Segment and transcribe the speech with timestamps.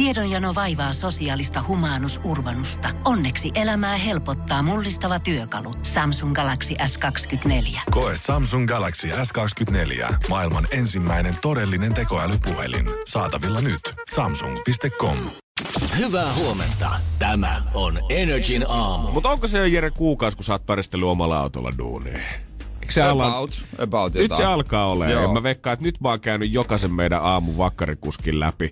[0.00, 2.88] Tiedonjano vaivaa sosiaalista humanus urbanusta.
[3.04, 5.74] Onneksi elämää helpottaa mullistava työkalu.
[5.82, 7.80] Samsung Galaxy S24.
[7.90, 10.14] Koe Samsung Galaxy S24.
[10.28, 12.86] Maailman ensimmäinen todellinen tekoälypuhelin.
[13.06, 13.80] Saatavilla nyt.
[14.14, 15.16] Samsung.com.
[15.98, 16.90] Hyvää huomenta.
[17.18, 19.12] Tämä on Energin aamu.
[19.12, 20.62] Mutta onko se jo Jere kuukausi, kun sä oot
[21.10, 22.49] omalla autolla duuniin?
[22.90, 23.26] Eikö se ala...
[23.26, 24.36] About, about Nyt jotain.
[24.38, 25.22] se alkaa olemaan.
[25.22, 25.32] Joo.
[25.34, 28.70] Mä veikkaan, että nyt mä oon käynyt jokaisen meidän aamun vakkarikuskin läpi.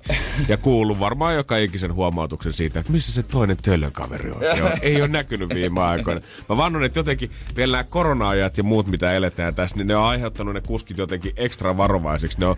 [0.49, 4.43] ja kuullut varmaan joka ikisen huomautuksen siitä, että missä se toinen töllön kaveri on.
[4.57, 6.21] Joo, ei ole näkynyt viime aikoina.
[6.49, 10.05] Mä vannon, että jotenkin vielä nämä korona-ajat ja muut, mitä eletään tässä, niin ne on
[10.05, 12.41] aiheuttanut ne kuskit jotenkin ekstra varovaisiksi.
[12.41, 12.57] Ne on,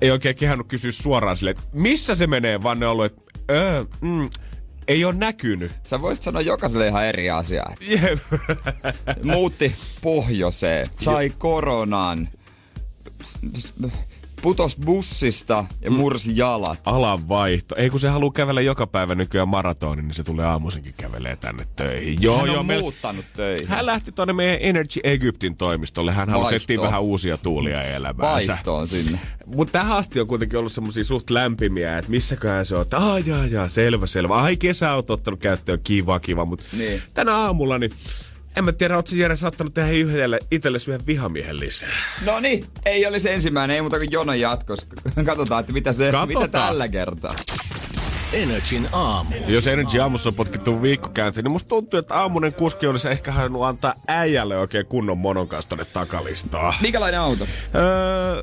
[0.00, 3.22] ei oikein kehannut kysyä suoraan silleen, että missä se menee, vaan ne on ollut, että
[3.50, 4.30] öö, mm,
[4.90, 5.72] ei ole näkynyt.
[5.84, 7.74] Sä voisit sanoa jokaiselle ihan eri asiaa.
[7.80, 8.18] Jep.
[9.22, 12.28] Muutti pohjoiseen, sai koronan,
[14.42, 16.80] putos bussista ja mursi jalat.
[16.84, 17.74] alanvaihto.
[17.76, 21.66] Ei kun se haluaa kävellä joka päivä nykyään maratonin, niin se tulee aamuisinkin kävelee tänne
[21.76, 22.22] töihin.
[22.22, 23.68] Joo, Hän joo, on meillä- muuttanut töihin.
[23.68, 26.12] Hän lähti tuonne meidän Energy Egyptin toimistolle.
[26.12, 28.52] Hän halusi etsiä vähän uusia tuulia elämäänsä.
[28.52, 29.18] Vaihtoon sinne.
[29.46, 32.82] Mutta tähän asti on kuitenkin ollut semmosia suht lämpimiä, että missäköhän se on.
[32.82, 34.34] Että aah, jaa, jaa, selvä, selvä.
[34.34, 36.44] Ai, kesäauto ottanut käyttöön, kiva, kiva.
[36.44, 37.02] Mutta Niin.
[37.14, 37.90] tänä aamulla, niin
[38.56, 41.88] en mä tiedä, ootko Jere saattanut tehdä yhdelle itsellesi yhden vihamiehen lisää.
[42.24, 44.86] No niin, ei olisi ensimmäinen, ei muuta kuin jonon jatkos.
[45.26, 46.28] Katsotaan, että mitä, se, Katsotaan.
[46.28, 47.30] mitä tällä kertaa.
[48.32, 49.34] Energin aamu.
[49.46, 53.62] Jos Energy aamussa on potkittu viikkokäyntiin, niin musta tuntuu, että aamunen kuski olisi ehkä halunnut
[53.64, 56.74] antaa äijälle oikein kunnon monon kanssa tonne takalistaa.
[56.80, 57.46] Minkälainen auto?
[57.74, 58.42] Öö,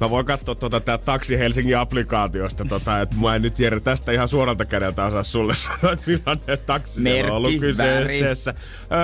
[0.00, 4.12] mä voin katsoa tuota tää Taksi Helsingin applikaatiosta, tota, että mä en nyt Jere tästä
[4.12, 8.54] ihan suoralta kädeltä osaa sulle sanoa, että millainen taksi Merkki, on ollut kyseessä.
[8.92, 8.98] Öö,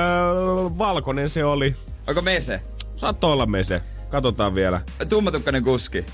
[0.78, 1.77] valkoinen se oli.
[2.06, 2.61] Onko mese?
[2.97, 3.83] Saattoi olla mese.
[4.09, 4.81] Katsotaan vielä.
[5.09, 6.06] Tummatukkainen kuski.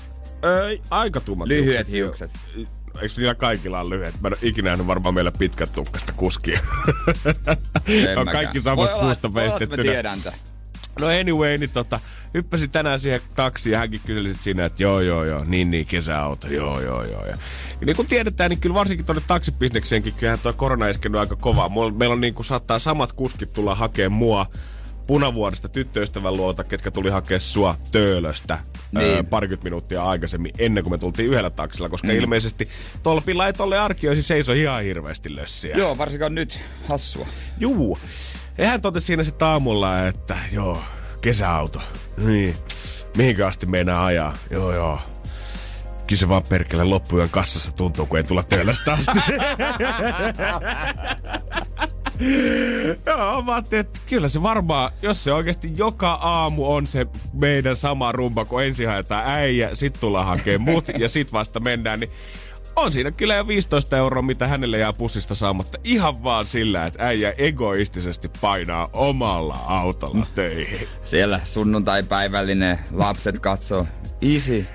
[0.43, 2.31] Öö, aika tummat Lyhyet hiukset.
[2.55, 2.71] hiukset.
[3.01, 4.21] Eikö niillä kaikilla on lyhyet?
[4.21, 6.59] Mä en ole ikinä nähnyt varmaan meillä pitkät tukkasta kuskia.
[8.17, 8.27] On mäkään.
[8.31, 9.77] kaikki olla, puusta voi olla, että.
[9.77, 10.33] Mä tiedän tän.
[10.99, 11.99] No anyway, niin tota,
[12.33, 15.85] hyppäsin tänään siihen taksiin ja hänkin kyseli sit siinä, että joo joo joo, niin niin,
[15.85, 17.25] kesäauto, joo joo joo.
[17.25, 17.37] Ja,
[17.85, 21.69] niin kuin tiedetään, niin kyllä varsinkin tuonne taksibisnekseenkin, kyllähän tuo korona iskenyt aika kovaa.
[21.97, 24.45] Meillä on niin kuin saattaa samat kuskit tulla hakemaan mua
[25.07, 28.59] punavuodesta tyttöystävän luota, ketkä tuli hakea sua töölöstä
[28.91, 29.05] niin.
[29.05, 32.13] öö, parikymmentä minuuttia aikaisemmin ennen kuin me tultiin yhdellä taksilla, koska mm.
[32.13, 32.69] ilmeisesti
[33.03, 35.77] tolpilla ei tolle arkioisi seiso ihan hirveästi lössiä.
[35.77, 36.59] Joo, varsinkaan nyt.
[36.89, 37.27] Hassua.
[37.59, 37.99] Juu.
[38.57, 40.81] Ja hän totesi siinä sitten aamulla, että joo,
[41.21, 41.81] kesäauto.
[42.17, 42.55] Niin.
[43.17, 44.37] Mihinkä asti meinaa ajaa?
[44.49, 44.99] Joo, joo.
[46.07, 49.11] Kyllä se vaan perkele loppujen kassassa tuntuu, kun ei tulla töölöstä asti.
[53.05, 58.11] Joo, mä että kyllä se varmaan, jos se oikeasti joka aamu on se meidän sama
[58.11, 62.11] rumba, kun ensin haetaan äijä, sit tullaan hakemaan mut ja sit vasta mennään, niin
[62.75, 65.77] on siinä kyllä jo 15 euroa, mitä hänelle jää pussista saamatta.
[65.83, 70.87] Ihan vaan sillä, että äijä egoistisesti painaa omalla autolla töihin.
[71.03, 73.87] Siellä sunnuntai-päivällinen, lapset katsoo.
[74.21, 74.65] Easy,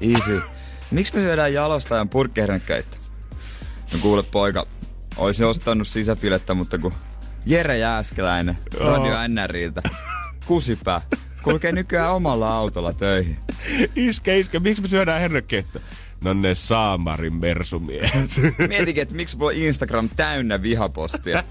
[0.00, 0.42] easy.
[0.90, 2.96] Miksi me syödään jalostajan purkkehernekkeitä?
[3.92, 4.66] No kuule poika,
[5.16, 6.92] olisi ostanut sisäfilettä, mutta kun
[7.46, 9.82] Jere Jääskeläinen, Radio NRiltä,
[10.46, 11.00] kusipää,
[11.42, 13.36] kulkee nykyään omalla autolla töihin.
[13.96, 15.80] Iske, iske, miksi me syödään hernekettä?
[16.24, 18.30] No ne saamarin mersumiehet.
[18.68, 21.44] Mietinkin, että miksi mulla Instagram täynnä vihapostia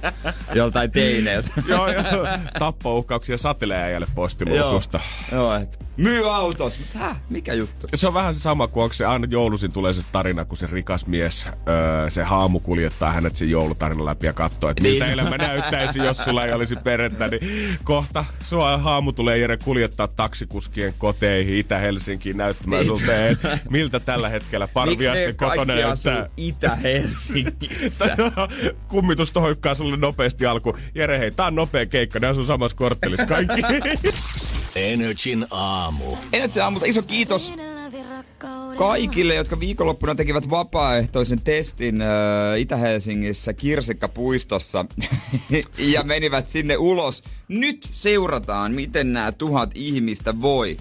[0.53, 1.49] joltain teineiltä.
[1.67, 2.27] joo, joo.
[2.59, 4.99] Tappouhkauksia satelee äijälle postiluukusta.
[5.31, 6.79] Joo, et myy autos.
[6.95, 7.87] Häh, mikä juttu?
[7.95, 10.67] Se on vähän se sama kuin onko se aina joulusin tulee se tarina, kun se
[10.71, 15.13] rikas mies, öö, se haamu kuljettaa hänet sen joulutarinan läpi ja katsoo, että miltä Niin.
[15.13, 17.27] elämä näyttäisi, jos sulla ei olisi perhettä.
[17.27, 22.99] Niin kohta sua haamu tulee Jere kuljettaa taksikuskien koteihin Itä-Helsinkiin näyttämään Niin.
[22.99, 26.29] sulta, että miltä tällä hetkellä parviasten kotona näyttää.
[26.37, 28.05] Itä-Helsingissä?
[28.87, 30.77] Kummitus tohykkaa sulle nopeasti alku.
[30.95, 33.61] Jere, hei, tää on nopea keikka, ne asuu samassa korttelissa kaikki.
[34.77, 36.17] Energin aamu.
[36.49, 37.53] Se aamulta iso kiitos
[38.77, 42.07] kaikille, jotka viikonloppuna tekivät vapaaehtoisen testin äh,
[42.59, 44.85] Itä-Helsingissä Kirsikkapuistossa
[45.93, 47.23] ja menivät sinne ulos.
[47.47, 50.77] Nyt seurataan, miten nämä tuhat ihmistä voi.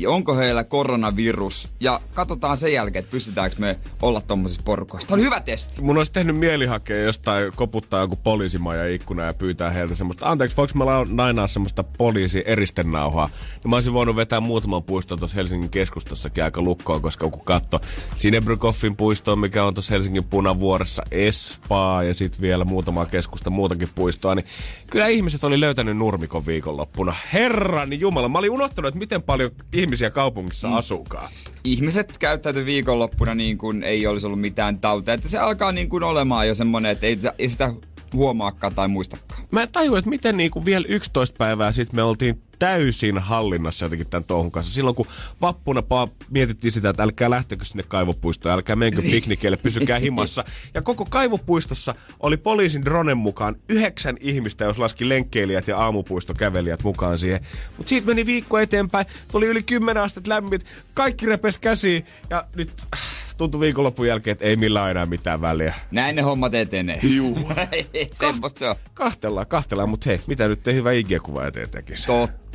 [0.00, 1.68] Ja onko heillä koronavirus?
[1.80, 5.08] Ja katsotaan sen jälkeen, että pystytäänkö me olla tommosissa porukoissa.
[5.08, 5.82] Tämä on hyvä testi.
[5.82, 10.56] Mun olisi tehnyt mieli hakea jostain, koputtaa joku poliisimaja ikkuna ja pyytää heiltä semmoista, anteeksi,
[10.56, 13.30] voiko mä nainaa semmoista poliisi eristennauhaa?
[13.64, 17.80] Ja mä olisin voinut vetää muutaman puiston tuossa Helsingin keskustassakin aika lukkoon, koska kun katto
[18.16, 24.34] Sinebrykoffin puistoon, mikä on tuossa Helsingin punavuoressa, Espaa ja sitten vielä muutama keskusta muutakin puistoa,
[24.34, 24.46] niin
[24.90, 27.14] kyllä ihmiset oli löytänyt nurmikon viikonloppuna.
[27.32, 30.74] Herran Jumala, mä olin unohtanut, että miten paljon ihmiset ihmisiä kaupungissa mm.
[30.74, 31.28] asuukaan.
[31.64, 35.14] Ihmiset käyttäytyy viikonloppuna niin kuin ei olisi ollut mitään tautia.
[35.14, 37.74] Että se alkaa niin kuin olemaan jo semmoinen, että ei, ei sitä
[38.12, 39.42] huomaakaan tai muistakaan.
[39.52, 44.08] Mä en tajua, että miten niinku vielä 11 päivää sitten me oltiin täysin hallinnassa jotenkin
[44.08, 44.74] tämän touhun kanssa.
[44.74, 45.06] Silloin kun
[45.40, 49.10] vappuna pa- mietittiin sitä, että älkää lähtekö sinne kaivopuistoon, älkää menkö niin.
[49.10, 50.44] piknikeille, pysykää himassa.
[50.74, 57.18] Ja koko kaivopuistossa oli poliisin dronen mukaan yhdeksän ihmistä, jos laski lenkkeilijät ja aamupuistokävelijät mukaan
[57.18, 57.40] siihen.
[57.76, 60.64] Mutta siitä meni viikko eteenpäin, tuli yli 10 astetta lämmit,
[60.94, 63.00] kaikki repes käsi ja nyt äh,
[63.38, 65.74] tuntui viikonlopun jälkeen, että ei millään enää mitään väliä.
[65.90, 67.00] Näin ne hommat etenee.
[67.02, 67.38] Juu.
[68.12, 68.76] Semmosta se on.
[68.94, 72.06] Kahtellaan, kahtellaan, mutta hei, mitä nyt te hyvä IG-kuva eteen tekisi?
[72.06, 72.47] Totta.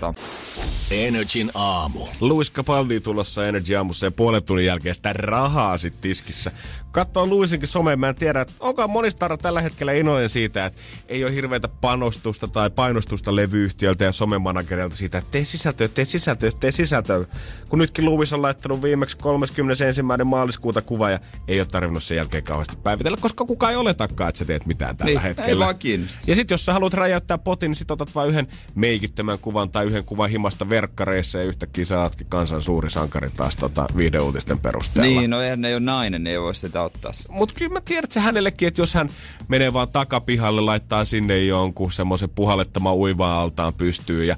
[0.91, 2.07] Energin aamu.
[2.19, 6.51] Louis Capaldi tulossa Energy aamussa ja puolen tunnin jälkeen sitä rahaa sit tiskissä.
[6.91, 11.23] Katsoo Louisinkin someen, mä en tiedä, että onko monistarra tällä hetkellä iloinen siitä, että ei
[11.25, 16.71] ole hirveätä panostusta tai painostusta levyyhtiöltä ja somemanagerilta siitä, että tee sisältöä, tee sisältöä, tee
[16.71, 17.25] sisältöä.
[17.69, 20.01] Kun nytkin Louis on laittanut viimeksi 31.
[20.25, 24.39] maaliskuuta kuva ja ei ole tarvinnut sen jälkeen kauheasti päivitellä, koska kukaan ei oletakaan, että
[24.39, 25.49] sä teet mitään tällä Niin, hetkellä.
[25.49, 26.19] ei vaan kiinnosta.
[26.27, 29.82] Ja sitten jos sä haluat räjäyttää potin, niin sit otat vain yhden meikittömän kuvan tai
[29.83, 35.19] yhden kuvan himasta verkkareissa ja yhtäkkiä sä ootkin kansan suuri sankari taas tota viihdeuutisten perusteella.
[35.19, 37.11] Niin, no eihän ne ei ole nainen, ne ei voi sitä ottaa.
[37.29, 39.09] Mutta kyllä mä tiedän, että se hänellekin, että jos hän
[39.47, 44.37] menee vaan takapihalle, laittaa sinne jonkun semmoisen puhallettamaan uivaa altaan pystyy ja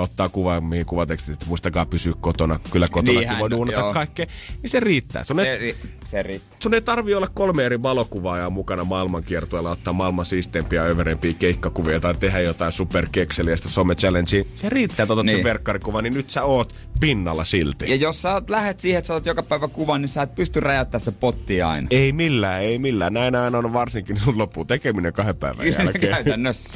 [0.00, 2.60] ottaa kuva, mihin kuvatekstit, että muistakaa pysyä kotona.
[2.70, 3.92] Kyllä kotonakin Niin voi duunata joo.
[3.92, 4.26] kaikkea.
[4.62, 5.24] Niin se riittää.
[5.24, 6.56] Sun, Se, ei, ri- se riittää.
[6.58, 12.00] sun ei tarvi olla kolme eri valokuvaajaa mukana maailmankiertueella, ottaa maailman siisteimpiä ja överempiä keikkakuvia
[12.00, 14.44] tai tehdä jotain superkekseliästä some challengea.
[14.54, 15.36] Se riittää, että otat niin.
[15.36, 17.90] Sen verkkarikuvan, niin nyt sä oot pinnalla silti.
[17.90, 20.34] Ja jos sä oot, lähet siihen, että sä oot joka päivä kuvan, niin sä et
[20.34, 21.88] pysty räjäyttämään sitä pottia aina.
[21.90, 23.12] Ei millään, ei millään.
[23.12, 26.12] Näin aina on varsinkin, sun loppuu tekeminen kahden päivän jälkeen.
[26.12, 26.74] Käytännössä.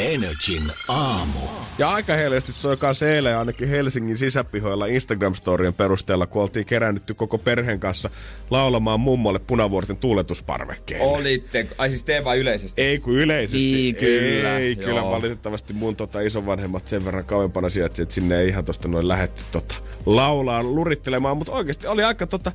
[0.00, 1.38] Energin aamu.
[1.78, 7.38] Ja aika helposti soi kanssa eilen ainakin Helsingin sisäpihoilla Instagram-storien perusteella, kun oltiin kerännytty koko
[7.38, 8.10] perheen kanssa
[8.50, 11.04] laulamaan mummolle punavuorten tuuletusparvekkeelle.
[11.06, 12.82] Olitte, ai siis tee vaan yleisesti.
[12.82, 13.72] Ei kun yleisesti.
[13.72, 15.10] Niin, kyllä, Ei, kyllä joo.
[15.10, 19.42] valitettavasti mun tota, isovanhemmat sen verran kauempana sijaitsi, että sinne ei ihan tosta noin lähetty
[19.52, 19.74] tota,
[20.06, 22.52] laulaa, lurittelemaan, mutta oikeasti oli aika tota,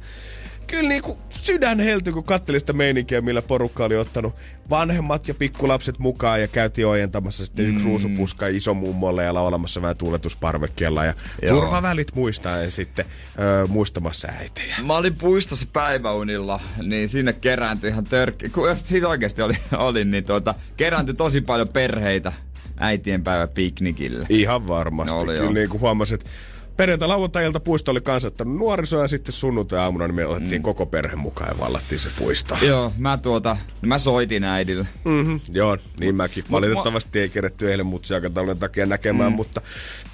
[0.68, 4.36] kyllä niinku sydän heltyi, kun katteli sitä meininkiä, millä porukka oli ottanut
[4.70, 7.84] vanhemmat ja pikkulapset mukaan ja käytiin ojentamassa sitten mm.
[7.84, 11.60] ruusupuska isomummolle ja laulamassa vähän tuuletusparvekkeella ja Joo.
[11.60, 13.06] turvavälit muistaen sitten
[13.40, 14.76] ö, muistamassa äitejä.
[14.86, 18.50] Mä olin puistossa päiväunilla, niin sinne kerääntyi ihan törkki.
[18.50, 22.34] Kun siis oikeasti oli, olin, niin tuota, kerääntyi tosi paljon perheitä
[22.78, 24.26] äitien päivä piknikille.
[24.30, 25.16] Ihan varmasti.
[25.16, 26.30] No oli Kyllä niin kuin huomasin, että
[26.78, 30.64] perjantai lauantai puisto oli kanssa ottanut nuorisoa ja sitten sunnuntai aamuna niin me otettiin mm.
[30.64, 32.58] koko perhe mukaan ja vallattiin se puisto.
[32.62, 34.88] Joo, mä tuota, mä soitin äidille.
[35.04, 35.40] Mm-hmm.
[35.52, 36.44] Joo, niin mäkin.
[36.52, 39.36] Valitettavasti ei keretty eilen mutsiaikataulun takia näkemään, mm.
[39.36, 39.62] mutta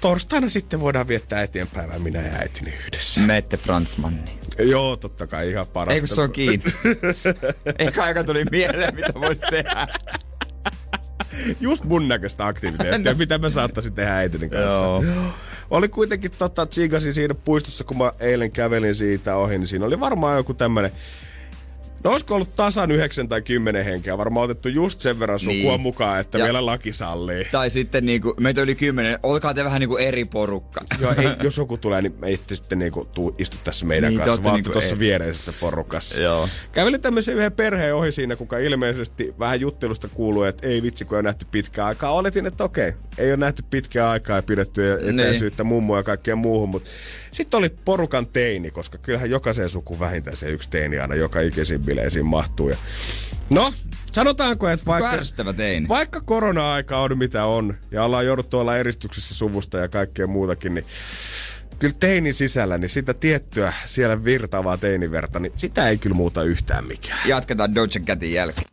[0.00, 3.20] torstaina sitten voidaan viettää äitienpäivää minä ja äitini yhdessä.
[3.20, 4.38] Mette Fransmanni.
[4.58, 5.94] Joo, totta kai ihan parasta.
[5.94, 6.64] Eikö se on kiinni?
[7.78, 9.88] Eikä aika tuli mieleen, mitä voisi tehdä.
[11.60, 13.18] Just mun näköistä aktiviteettia, No.
[13.18, 14.68] mitä mä saattaisin tehdä äitini kanssa.
[14.68, 15.04] Joo.
[15.72, 20.00] Oli kuitenkin tota, tsiikasin siinä puistossa, kun mä eilen kävelin siitä ohi, niin siinä oli
[20.00, 20.92] varmaan joku tämmönen
[22.04, 25.80] No olisiko ollut tasan 9 tai 10 henkeä, varmaan otettu just sen verran sukua Niin.
[25.80, 27.44] mukaan, että Ja- vielä laki sallii.
[27.52, 30.80] Tai sitten niinku, meitä oli kymmenen, olkaa te vähän niinku eri porukka.
[31.00, 34.18] Joo, ei, jos joku tulee, niin me ette sitten niinku tuu, istu tässä meidän Niin,
[34.18, 34.98] niin, kanssa, vaan niinku tuossa ei.
[34.98, 36.20] viereisessä porukassa.
[36.20, 36.48] Joo.
[36.72, 41.16] Kävelin tämmöisen yhden perheen ohi siinä, kuka ilmeisesti vähän juttelusta kuuluu, että ei vitsi, kun
[41.16, 42.12] ei ole nähty pitkään aikaa.
[42.12, 46.68] Oletin, että okei, ei ole nähty pitkään aikaa ja pidetty etäisyyttä mummoa ja kaikkea muuhun,
[46.68, 46.90] mutta
[47.32, 51.86] sitten oli porukan teini, koska kyllähän jokaiseen suku vähintään se yksi teini aina joka ikisiin
[51.92, 52.68] bileisiin mahtuu.
[52.68, 52.76] Ja...
[53.50, 53.72] No,
[54.12, 55.18] sanotaanko, että vaikka...
[55.88, 60.84] Vaikka korona-aika on mitä on, ja ollaan jouduttu olla eristyksissä suvusta ja kaikkea muutakin, niin
[61.78, 66.86] kyllä teinin sisällä, niin sitä tiettyä siellä virtaavaa teiniverta, niin sitä ei kyllä muuta yhtään
[66.86, 67.28] mikään.
[67.28, 68.66] Jatketaan Doja Catin jälkeen.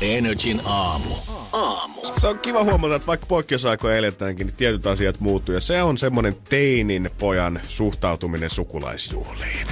[0.00, 1.14] Energin aamu.
[1.52, 2.00] Aamu.
[2.20, 5.54] Se on kiva huomata, että vaikka poikkeusaikoja eletäänkin, niin tietyt asiat muuttuu.
[5.54, 9.66] Ja se on semmonen teinin pojan suhtautuminen sukulaisjuhliin.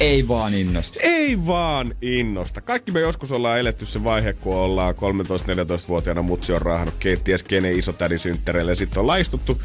[0.00, 1.00] Ei vaan innosta.
[1.02, 2.60] Ei vaan innosta.
[2.60, 7.78] Kaikki me joskus ollaan eletty se vaihe, kun ollaan 13-14-vuotiaana mutsi on raahannut keittiös kenen
[7.78, 8.72] isotädin synttäreille.
[8.72, 9.62] Ja sitten on laistuttu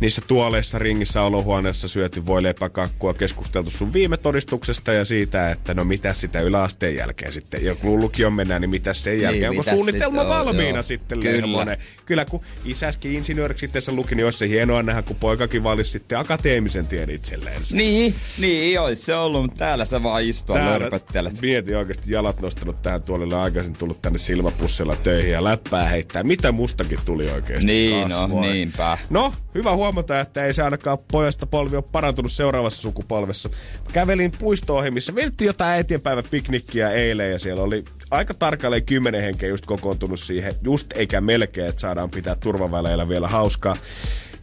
[0.00, 5.84] niissä tuoleissa ringissä olohuoneessa syöty voi lepäkakkua, keskusteltu sun viime todistuksesta ja siitä, että no
[5.84, 7.64] mitä sitä yläasteen jälkeen sitten.
[7.64, 9.50] Ja kun lukion mennään, niin mitä sen jälkeen.
[9.50, 10.46] Onko mitäs suunnitelma sitten on?
[10.46, 10.82] valmiina Joo.
[10.82, 11.36] sitten Kyllä.
[11.36, 11.78] Lehmonen?
[12.06, 16.18] Kyllä kun isäskin insinööriksi itse luki, niin olisi se hienoa nähdä, kun poikakin valisi sitten
[16.18, 17.62] akateemisen tien itselleen.
[17.72, 21.40] Niin, niin, olisi se ollut, mutta täällä sä vaan istua lörpöttelet.
[21.40, 26.22] Mieti oikeasti jalat nostanut tähän tuolille aikaisin tullut tänne silmäpussilla töihin ja läppää heittää.
[26.22, 28.52] Mitä mustakin tuli oikeasti Niin, no, kasvoihin?
[28.52, 28.98] niinpä.
[29.10, 33.50] No, hyvä huomata, että ei se ainakaan pojasta polvi ole parantunut seuraavassa sukupolvessa.
[33.92, 39.48] Kävelin puisto missä vietti jotain äitienpäivä piknikkiä eilen ja siellä oli aika tarkalleen kymmenen henkeä
[39.48, 43.76] just kokoontunut siihen, just eikä melkein, että saadaan pitää turvaväleillä vielä hauskaa.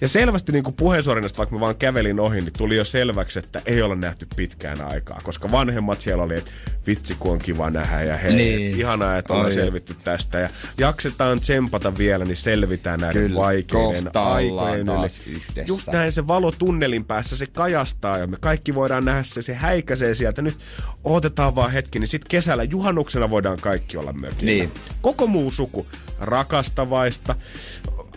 [0.01, 3.81] Ja selvästi niin puheensuorinnasta, vaikka mä vaan kävelin ohi, niin tuli jo selväksi, että ei
[3.81, 5.19] ole nähty pitkään aikaa.
[5.23, 6.51] Koska vanhemmat siellä oli, että
[6.87, 8.79] vitsi kun on kiva nähdä ja hei, Niin.
[8.79, 10.39] ihanaa, että ollaan selvitty tästä.
[10.39, 14.97] Ja jaksetaan tsempata vielä, niin selvitään näiden Kyllä, vaikeiden aikojen yli.
[14.97, 15.23] yhdessä.
[15.67, 19.53] Just näin se valo tunnelin päässä, se kajastaa ja me kaikki voidaan nähdä se, se
[19.53, 20.41] häikäisee sieltä.
[20.41, 20.57] Nyt
[21.03, 24.45] odotetaan vaan hetki, niin sitten kesällä juhannuksena voidaan kaikki olla mökillä.
[24.51, 24.71] Niin.
[25.01, 25.87] Koko muu suku,
[26.19, 27.35] rakastavaista,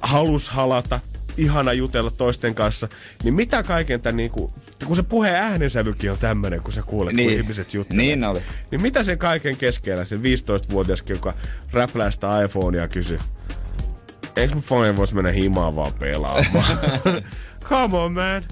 [0.03, 1.01] halus halata,
[1.41, 2.89] ihana jutella toisten kanssa,
[3.25, 4.53] niin mitä kaiken tämän niinku,
[4.87, 7.31] kun se puheen äänensävykin on tämmöinen, kun sä kuulet, kun Niin.
[7.41, 8.07] ihmiset juttelevat.
[8.07, 8.41] Niin oli.
[8.71, 11.35] Niin mitä sen kaiken keskellä, se 15-vuotiaskin, joka
[11.73, 13.19] räplää sitä iPhonea kysyy,
[14.37, 16.79] eikö mun phone vois mennä himaan vaan pelaamaan?
[17.69, 18.43] Come on man.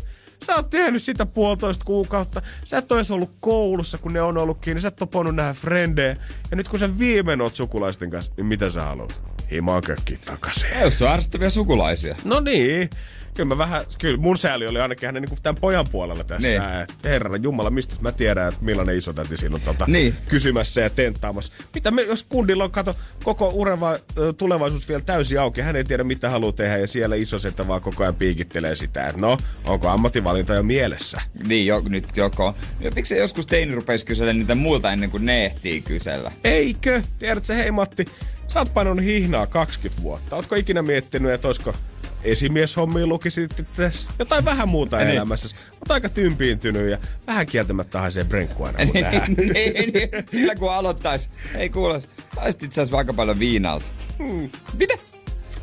[0.44, 2.42] Sä oot tehnyt sitä puolitoista kuukautta.
[2.64, 4.80] Sä et ois ollut koulussa, kun ne on ollut kiinni.
[4.80, 6.16] Sä et ole voinut nähdä frendejä.
[6.50, 9.22] Ja nyt kun sä viimein oot sukulaisten kanssa, niin mitä sä haluat?
[9.50, 10.70] Himaan kökkiin takaisin.
[10.70, 12.16] Ja Jos on ärsyttäviä sukulaisia.
[12.24, 12.90] No niin.
[13.38, 16.48] Kyllä mä vähän, kyllä mun sääli oli ainakin hänen niin tämän pojan puolella tässä.
[16.48, 16.62] Niin.
[16.82, 20.14] Että herra Jumala, mistä mä tiedän, että millainen isotäti siinä on tota, Niin.
[20.28, 21.52] kysymässä ja tenttaamassa.
[21.74, 23.98] Mitä me, jos kundilla on, kato, koko ureva,
[24.38, 28.02] tulevaisuus vielä täysin auki, hän ei tiedä mitä haluaa tehdä ja siellä isosetä vaan koko
[28.02, 31.20] ajan piikittelee sitä, että no, onko ammattivalinta jo mielessä?
[31.46, 32.54] Niin, jo, nyt joko.
[32.80, 36.32] Ja miksi joskus teini rupesi kysellä niitä muilta ennen kuin ne ehtii kysellä?
[36.44, 37.02] Eikö?
[37.18, 38.04] Tiedätkö, hei Matti,
[38.48, 40.36] sä oot painanut hihnaa 20 vuotta.
[40.36, 41.74] Ootko ikinä miettinyt, että olisiko
[42.22, 45.08] esimieshommia lukisit tässä jotain vähän muuta Niin.
[45.08, 45.56] elämässä.
[45.72, 49.32] Oot aika tympiintynyt ja vähän kieltämättä haisee brenkku aina tähän.
[49.54, 51.30] niin, niin, sillä kun aloittais.
[51.54, 52.02] Ei kuule,
[52.34, 53.84] taisit itse asiassa aika paljon viinalta.
[54.18, 54.50] Hmm.
[54.78, 54.94] Mitä?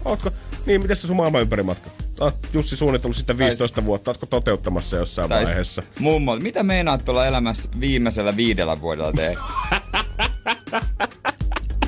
[0.05, 0.31] Ootko?
[0.65, 1.89] Niin, miten se sun maailman ympäri matka?
[2.19, 4.11] Oot Jussi suunnitellut sitä 15 vuotta.
[4.11, 5.83] Ootko toteuttamassa jossain Tai vaiheessa?
[5.99, 9.39] Mummo, mitä meinaat tuolla elämässä viimeisellä viidellä vuodella tehdä?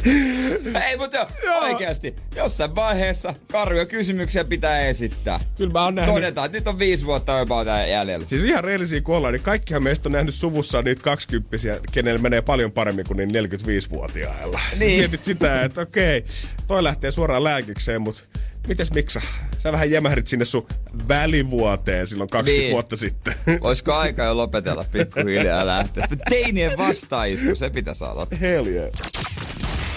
[0.90, 1.60] Ei, mutta jo, Joo.
[1.60, 5.40] oikeasti, jossain vaiheessa karjuja kysymyksiä pitää esittää.
[5.58, 6.16] Kyllä mä oon nähnyt.
[6.16, 8.28] Todetaan, että nyt on viisi vuotta jopa jäljellä.
[8.28, 11.58] Siis ihan reellisiä kun ollaan, niin kaikkihan meistä on nähnyt suvussa niitä 20
[11.92, 14.60] kenellä menee paljon paremmin kuin niin 45-vuotiailla.
[14.80, 15.00] Niin.
[15.00, 16.26] Mietit sitä, että okei,
[16.68, 18.22] toi lähtee suoraan lääkikseen, mutta
[18.68, 19.22] mites miksa?
[19.60, 20.68] Sä vähän jämähdit sinne sun
[21.08, 22.72] välivuoteen silloin 20 Niin.
[22.72, 23.34] vuotta sitten.
[23.62, 26.08] Olisiko aika jo lopetella pikkuhiljaa ja lähteä?
[26.30, 28.28] Teinien vastaisku, se pitäisi olla.
[28.42, 28.90] Hell yeah.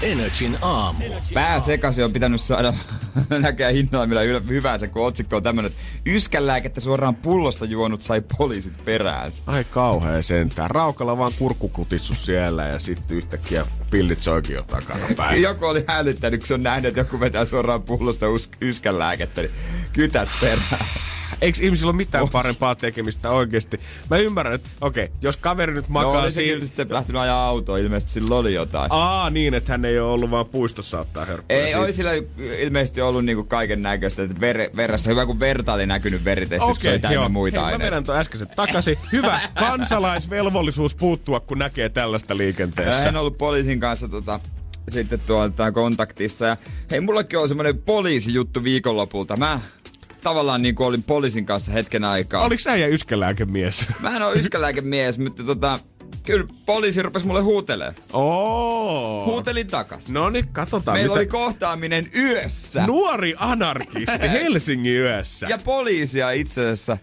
[0.03, 1.05] Energin aamu.
[1.35, 2.75] Pää sekaisin on pitänyt saada
[3.39, 8.85] näköjään hinnalla millä hyvänsä, kun otsikko on tämmönen, että yskänlääkettä suoraan pullosta juonut sai poliisit
[8.85, 9.43] peräänsä.
[9.47, 10.71] Ai kauhea sentään.
[10.71, 15.43] Raukalla vaan kurkkukutissu siellä ja sitten yhtäkkiä pillit soikin jo takana päin.
[15.49, 18.27] Joku oli hälyttänyt, kun se on nähnyt, että joku vetää suoraan pullosta
[18.61, 19.53] yskänlääkettä, niin
[19.93, 20.87] kytät perään.
[21.41, 23.81] Eikö ihmisillä ole mitään parempaa tekemistä oikeesti?
[24.11, 26.65] Mä ymmärrän, että okei, jos kaveri nyt No makaa oli se siinä...
[26.65, 28.93] sitten lähtenyt ajaa autoa, ilmeisesti sillä oli jotain.
[28.93, 31.57] Aa, niin, että hän ei ole ollut vaan puistossa ottaa hörppöä.
[31.57, 31.81] Ei, siitä.
[31.81, 32.11] oli sillä
[32.59, 36.83] ilmeisesti ollut niinku kaiken näköistä, että ver, verrassa hyvä kun verta oli näkynyt veritestissä, kun
[36.83, 37.85] se oli täynnä muita Hei, mä aineita.
[37.85, 38.99] vedän tuon äskeisen takaisin.
[39.13, 43.05] Hyvä kansalaisvelvollisuus puuttua, kun näkee tällaista liikenteessä.
[43.05, 44.41] Hän on ollut poliisin kanssa tota,
[44.89, 46.47] sitten tuolta kontaktissa.
[46.47, 46.57] Ja
[46.91, 49.37] hei, mullakin on semmoinen poliisijuttu viikonlopulta.
[49.37, 49.61] Mä
[50.21, 52.45] tavallaan niin kuin olin poliisin kanssa hetken aikaa.
[52.45, 53.87] Oliko sä ja yskälääkemies?
[54.01, 55.79] Mä en ole yskälääkemies, mutta tota,
[56.27, 57.95] kyllä poliisi rupesi mulle huutelee.
[58.13, 59.27] Oo.
[59.27, 60.11] Huutelin takas.
[60.11, 60.99] No niin, katsotaan.
[60.99, 61.21] Meillä mitä...
[61.21, 62.87] oli kohtaaminen yössä.
[62.87, 65.47] Nuori anarkisti Helsingin yössä.
[65.51, 66.99] Ja poliisia itse asiassa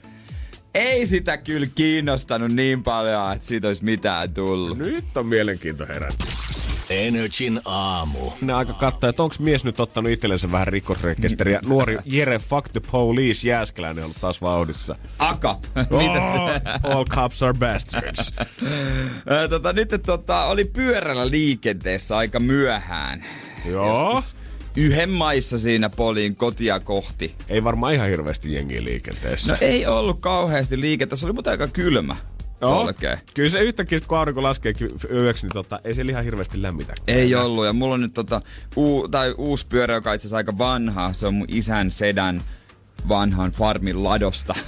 [0.75, 4.77] ei sitä kyllä kiinnostanut niin paljon, että siitä olisi mitään tullut.
[4.77, 6.19] Nyt on mielenkiinto herännyt.
[6.89, 8.31] Energin aamu.
[8.41, 11.59] Ne aika katsoa, että onko mies nyt ottanut itsellensä vähän rikosrekisteriä.
[11.65, 14.95] Nuori Jere Fuck the Police Jääskeläinen on ollut taas vauhdissa.
[15.19, 15.63] Akap.
[16.83, 18.33] Oh, all cops are bastards.
[19.49, 23.25] Tota, nyt tota, oli pyörällä liikenteessä aika myöhään.
[23.65, 24.23] Joo.
[24.75, 27.35] Yhden maissa siinä poliin kotia kohti.
[27.49, 29.51] Ei varmaan ihan hirveästi jengiä liikenteessä.
[29.51, 32.15] No ei ollut kauheasti liikettä, se oli muuten aika kylmä.
[32.59, 33.21] Polkee.
[33.33, 34.73] Kyllä se yhtäkkiä, kun aurinko laskee
[35.11, 36.93] yöksi, niin tota, ei se ihan hirveästi lämmitä.
[37.07, 38.41] Ei ollut, ja mulla on nyt tota,
[38.75, 41.13] uu, tai uusi pyörä, joka itse asiassa aika vanha.
[41.13, 42.41] Se on mun isän sedän
[43.09, 44.55] vanhan farmin ladosta.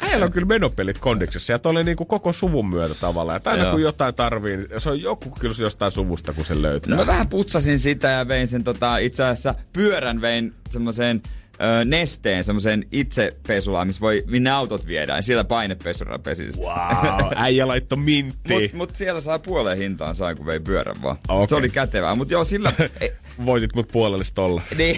[0.00, 3.36] Äijällä on kyllä menopelit kondiksessa ja oli niinku koko suvun myötä tavallaan.
[3.36, 3.72] Että aina Joo.
[3.72, 6.90] kun jotain tarvii, niin se on joku kyllä jostain suvusta, kun se löytää.
[6.90, 11.22] No mä vähän putsasin sitä ja vein sen tota, itse asiassa pyörän vein semmoiseen
[11.62, 15.22] ö, nesteen semmoisen itsepesulaan, missä voi, minne autot viedään.
[15.22, 16.66] Siellä painepesurilla pesi sitä.
[16.66, 18.54] Wow, äijä laitto mintti.
[18.54, 21.16] Mut, mut siellä saa puoleen hintaan sai, kun vei pyörän vaan.
[21.28, 21.48] Okei.
[21.48, 22.14] Se oli kätevää.
[22.14, 22.72] Mut joo, sillä...
[23.00, 23.12] ei,
[23.46, 24.62] Voitit mut puolellista tolla.
[24.78, 24.96] niin.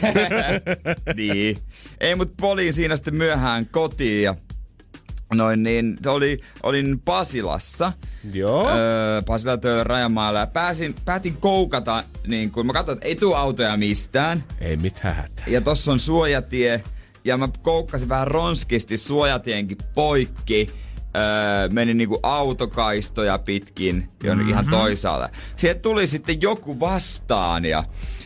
[1.17, 1.59] niin.
[2.01, 4.35] Ei, mut poliin siinä sitten myöhään kotiin ja
[5.35, 7.93] Noin niin, se oli, olin Pasilassa.
[8.33, 8.69] Joo.
[8.71, 13.37] Öö, Pasila töillä Rajamaalla ja pääsin, päätin koukata, niin kun mä katsoin, että ei tule
[13.37, 14.45] autoja mistään.
[14.61, 15.45] Ei mitään hätää.
[15.47, 16.83] Ja tossa on suojatie.
[17.25, 20.71] Ja mä koukkasin vähän ronskisti suojatienkin poikki.
[21.17, 24.49] Öö, menin niinku autokaistoja pitkin Mhm.
[24.49, 25.29] ihan toisaalle.
[25.57, 27.85] Sieltä tuli sitten joku vastaan ja,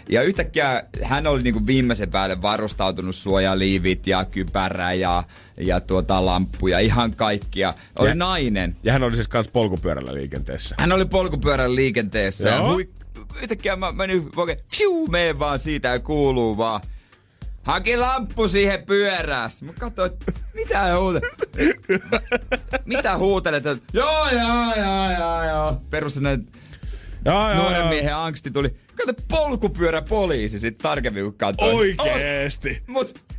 [0.09, 5.25] ja yhtäkkiä hän oli niinku viimeisen päälle varustautunut suojaliivit ja kypärä ja,
[5.57, 7.75] ja tuota lamppuja, ihan kaikkia.
[7.99, 8.77] Oli Ja- nainen.
[8.83, 10.75] Ja hän oli siis kans polkupyörällä liikenteessä.
[10.79, 12.73] Hän oli polkupyörän liikenteessä ja Joo.
[12.73, 12.89] hui,
[13.43, 16.81] yhtäkkiä mä menin oikein, fiu, meen vaan siitä ja kuuluu vaan.
[17.63, 19.51] Haki lamppu siihen pyörään.
[19.51, 20.11] Sitten Mä katsoin,
[20.55, 21.31] mitä hän huutelee.
[22.85, 23.65] mitä huutelet?
[23.93, 25.83] Joo, joo, joo, joo, joo.
[25.91, 26.21] Perus
[27.25, 28.77] Joo, nuoren miehen angsti tuli.
[28.95, 32.01] Kato, polkupyörä poliisi sit tarkemmin kun katsoin.
[32.01, 32.83] Oikeesti.
[32.87, 33.36] Mut niin,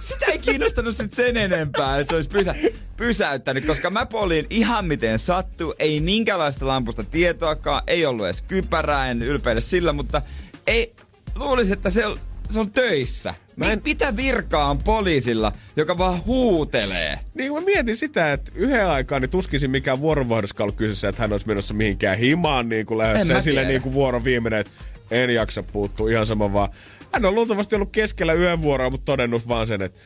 [0.00, 2.54] sitä ei kiinnostanut sit sen enempää, että se olisi pysä,
[2.96, 9.10] pysäyttänyt, koska mä polin ihan miten sattuu, ei minkälaista lampusta tietoakaan, ei ollut edes kypärää,
[9.10, 10.22] en ylpeile sillä, mutta
[10.66, 10.94] ei,
[11.34, 12.18] luulisin, että se on,
[12.50, 13.34] se on töissä.
[13.56, 13.80] Mä en...
[13.84, 17.18] Mitä virkaa on poliisilla, joka vaan huutelee?
[17.34, 21.32] Niin mä mietin sitä, että yhden aikaa niin tuskisin mikään vuorovaihdoska ollut kyseessä, että hän
[21.32, 23.40] olisi menossa mihinkään himaan niin kuin lähdössä.
[23.40, 24.72] sille niin kuin vuoron viimeinen, että
[25.10, 26.68] en jaksa puuttua ihan sama vaan.
[27.12, 30.00] Hän on luultavasti ollut keskellä yövuoroa, mutta todennut vaan sen, että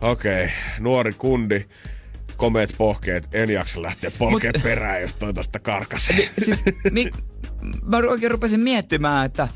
[0.00, 1.64] okei, okay, nuori kundi,
[2.36, 6.12] komeet pohkeet, en jaksa lähteä polkeen Mut- perään, jos toi tosta karkas.
[6.38, 7.10] Siis, mi,
[7.84, 9.48] mä oikein rupesin miettimään, että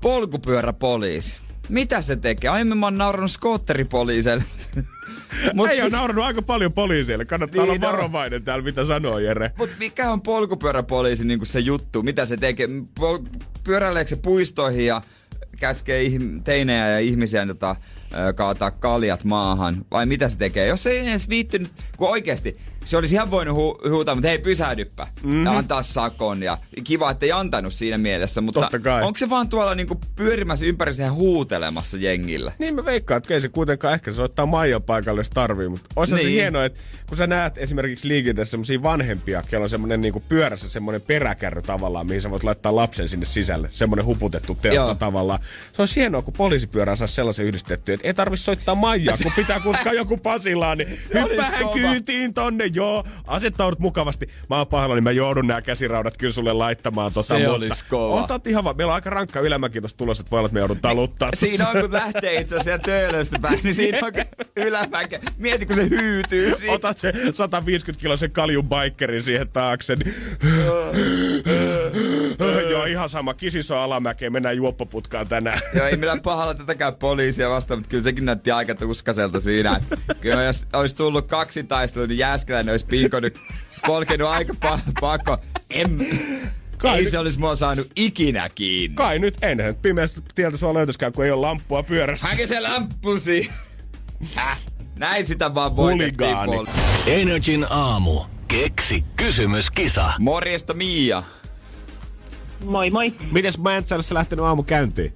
[0.00, 1.36] polkupyöräpoliisi,
[1.68, 2.50] mitä se tekee?
[2.50, 4.44] Aiemmin mä oon naurannut skootteripoliiselle.
[5.54, 7.24] Mut, Ei ole naurannut aika paljon poliiseille.
[7.24, 9.50] Kannattaa Niin olla varovainen täällä, mitä sanoo Jere.
[9.56, 12.02] Mut mikä on polkupyöräpoliisi niin se juttu?
[12.02, 12.68] Mitä se tekee?
[13.00, 13.26] Pol-
[13.64, 15.02] pyöräileekö se puistoihin ja
[15.62, 16.10] käskee
[16.44, 17.76] teinejä ja ihmisiä jota,
[18.28, 19.84] ö, kaataa kaljat maahan?
[19.90, 20.66] Vai mitä se tekee?
[20.66, 25.06] Jos ei edes viittinyt, kun oikeasti se olisi ihan voinut hu- huutaa, mutta hei pysähdyppä
[25.22, 25.44] mm-hmm.
[25.44, 26.42] ja antaa sakon.
[26.42, 28.70] Ja kiva, että ei antanut siinä mielessä, mutta
[29.02, 32.52] onko se vaan tuolla niinku pyörimässä ympäri ja huutelemassa jengillä?
[32.58, 36.14] Niin mä veikkaan, että ei se kuitenkaan ehkä soittaa Maijan paikalle, jos tarvii, mutta olisi
[36.14, 36.24] niin.
[36.24, 40.68] se hienoa, että kun sä näet esimerkiksi liikenteessä semmosia vanhempia, kello on semmonen niinku pyörässä
[40.68, 44.94] semmonen peräkärry tavallaan, mihin sä voit laittaa lapsen sinne sisälle, semmonen huputettu teltta Joo.
[44.94, 45.40] tavallaan.
[45.72, 49.60] Se olisi hienoa, kun poliisipyörä saa sellaisen yhdistettyä, että ei tarvi soittaa Maijaa, kun pitää
[49.60, 54.28] kuskaa joku Pasilaan, niin hyppäähän kyytiin tonne, joo, asettaudut mukavasti.
[54.50, 58.22] Mä oon pahalla, niin mä joudun nämä käsiraudat kyllä sulle laittamaan tota, Se olis kova.
[58.22, 60.60] Otat ihan vaan, meillä on aika rankka ylämäki tuossa tulossa, että voi olla, että me
[60.60, 61.30] joudun taluttaa.
[61.34, 64.12] Siinä on, kun lähtee itse asiassa töölöstä päin, niin siinä on
[64.66, 65.20] ylämäkä.
[65.38, 66.72] Mieti, kun se hyytyy siinä.
[66.74, 69.96] Otat se 150 kilosen kaljun bikerin siihen taakse.
[69.96, 70.14] Niin...
[72.70, 73.34] Joo, ihan sama.
[73.34, 74.32] Kisiso alamäkeen.
[74.32, 75.60] Mennään juoppoputkaan tänään.
[75.74, 79.80] Joo, ei millään pahalla tätäkään poliisia vastaan, mutta kyllä sekin näytti aika tuskaselta siinä.
[80.20, 82.18] Kyllä jos olisi tullut kaksi taistelua, niin
[82.66, 83.32] Jääskeläinen olisi pinkonut,
[83.86, 85.38] polkenut aika pa- pakko.
[85.70, 85.98] En,
[86.78, 88.96] Kai ei nyt- se olisi mua saanut ikinä kiinni.
[88.96, 89.74] Kai nyt enhän.
[89.74, 92.26] Pimeästä tieltä sua löytäskään, kun ei ole lamppua pyörässä.
[92.26, 93.50] Hänkin se lamppusi.
[94.34, 94.58] Häh?
[94.96, 96.70] Näin sitä vaan voitettiin puolella.
[97.06, 98.20] Energin aamu.
[98.48, 100.12] Keksi kysymyskisa.
[100.18, 101.22] Morjesta Mia.
[102.64, 103.14] Moi moi.
[103.32, 105.14] Mites Mäntsälässä lähtenyt aamu käyntiin?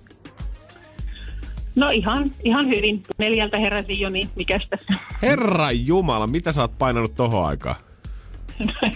[1.77, 3.03] No ihan, ihan hyvin.
[3.19, 4.95] Neljältä heräsin jo, niin mikäs tässä?
[5.23, 7.77] Herra Jumala, mitä sä oot painanut tohon aikaan?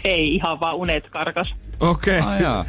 [0.04, 1.54] Ei, ihan vaan unet karkas.
[1.80, 2.20] Okei.
[2.20, 2.44] Okay.
[2.44, 2.66] Ah.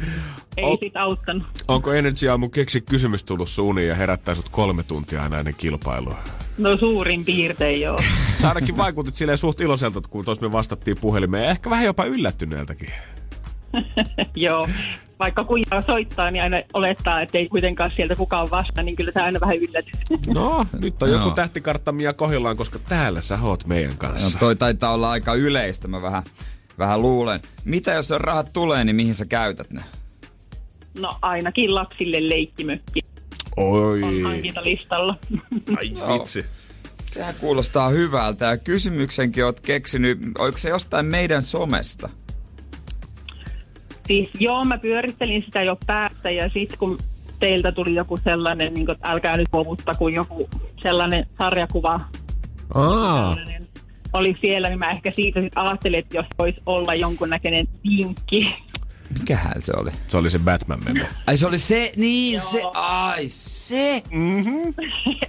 [0.56, 1.46] Ei O- sit auttanut.
[1.68, 5.54] Onko Energy aamu keksi kysymys tullut sun uniin ja herättää sut kolme tuntia aina ennen
[5.58, 6.18] kilpailua?
[6.58, 7.98] No suurin piirtein joo.
[8.38, 11.44] Sä ainakin vaikutit silleen suht iloiselta, kun tuossa me vastattiin puhelimeen.
[11.44, 12.90] ja Ehkä vähän jopa yllättyneeltäkin.
[14.36, 14.68] joo.
[15.18, 19.26] Vaikka kuinka soittaa, niin aina olettaa, että ei kuitenkaan sieltä kukaan vastaa, niin kyllä tämä
[19.26, 19.92] aina vähän yllätys.
[20.34, 21.18] No, nyt on Joo.
[21.18, 24.38] joku tähtikarttamia kohillaan, koska täällä sä oot meidän No, kanssa.
[24.38, 26.22] toi taitaa olla aika yleistä, mä vähän,
[26.78, 27.40] vähän luulen.
[27.64, 29.82] Mitä jos on rahat tulee, niin mihin sä käytät ne?
[31.00, 33.00] No ainakin lapsille leikkimökki
[33.56, 34.02] Oi.
[34.02, 35.16] on hankintalistalla.
[35.78, 36.44] Ai vitsi.
[37.10, 42.08] Sehän kuulostaa hyvältä ja kysymyksenkin oot keksinyt, oliko se jostain meidän somesta?
[44.06, 46.98] Siis joo, mä pyörittelin sitä jo päästä ja sitten kun
[47.40, 50.50] teiltä tuli joku sellainen, niin kuin, että älkää nyt luovutta, kun joku
[50.82, 52.00] sellainen sarjakuva
[52.74, 53.34] Aa.
[53.34, 53.66] sellainen
[54.12, 58.54] oli siellä, niin mä ehkä siitä sitten ajattelin, että jos voisi olla jonkunnäköinen vinkki.
[59.20, 59.90] Mikähän se oli?
[60.08, 61.04] Se oli se Batman-memo.
[61.26, 64.02] Ai se oli se, niin se, ai se.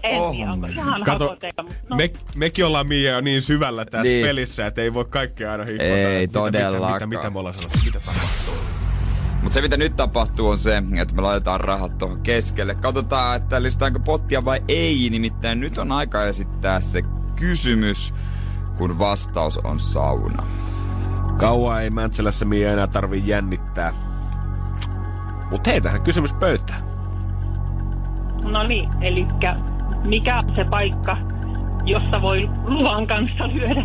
[0.04, 3.86] En Oh, tiedä, onko ihan Kato, hakoteilla, no, me, mekin ollaan Mia jo niin syvällä
[3.86, 4.14] tässä Niin.
[4.16, 4.26] niin.
[4.28, 5.84] pelissä, että ei voi kaikkea aina hihkota.
[5.90, 6.94] Ei Mitä- todellakaan.
[6.94, 7.80] Mitä, mitä, mitä me ollaan sanottu?
[7.86, 8.54] Mitä tapahtuu?
[9.44, 12.76] Mutta se mitä nyt tapahtuu on se, että me laitetaan rahat tuohon keskelle.
[12.76, 15.10] Katsotaan, että listaanko pottia vai ei.
[15.10, 17.02] Nimittäin nyt on aika esittää se
[17.36, 18.14] kysymys,
[18.78, 20.44] kun vastaus on sauna.
[21.38, 23.94] Kauan ei Mäntsälässä Mia enää tarvii jännittää.
[25.52, 26.84] Mut hei, tähän kysymys pöytään.
[28.44, 29.28] no niin, eli
[30.06, 31.18] mikä on se paikka,
[31.86, 33.84] jossa voi luvan kanssa lyödä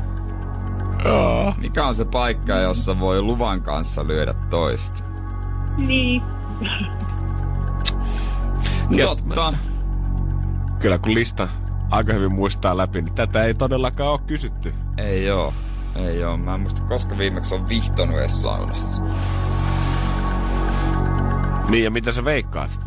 [1.58, 5.04] Mikä on se paikka, jossa voi luvan kanssa lyödä toista?
[5.76, 6.22] Niin,
[9.06, 9.54] Totta.
[10.80, 11.48] Kyllä kun lista
[11.90, 14.74] aika hyvin muistaa läpi, niin tätä ei todellakaan ole kysytty.
[14.96, 15.54] Ei oo.
[15.96, 16.36] Ei oo.
[16.36, 19.02] Mä en muista, koska viimeksi on vihtonut edes saunassa.
[21.68, 22.80] Niin ja mitä sä veikkaat?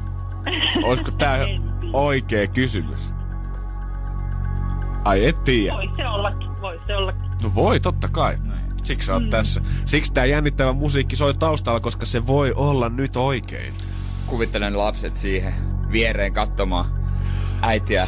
[0.84, 1.38] Olisiko tää
[1.94, 3.14] oikea kysymys?
[5.06, 5.76] Ai et tiedä.
[5.76, 7.33] voi se ollakin, voi se ollakin.
[7.44, 8.38] No voi, totta kai.
[8.84, 9.62] Siksi sä oot tässä.
[9.86, 13.74] Siksi tää jännittävä musiikki soi taustalla, koska se voi olla nyt oikein.
[14.28, 15.54] Kuvittelen lapset siihen
[15.92, 16.86] viereen katsomaan
[17.62, 18.08] äitiä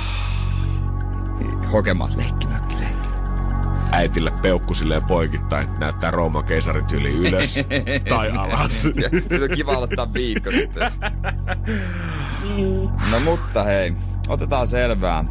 [1.72, 3.10] hokemaan leikkimökki leikki.
[3.92, 7.56] Äitille peukku silleen poikittain näyttää Rooman keisarin tyyli ylös
[8.10, 8.82] tai alas.
[8.82, 10.92] Sitten on kiva aloittaa viikko sitten.
[13.12, 13.94] No mutta hei,
[14.28, 15.26] otetaan selvää,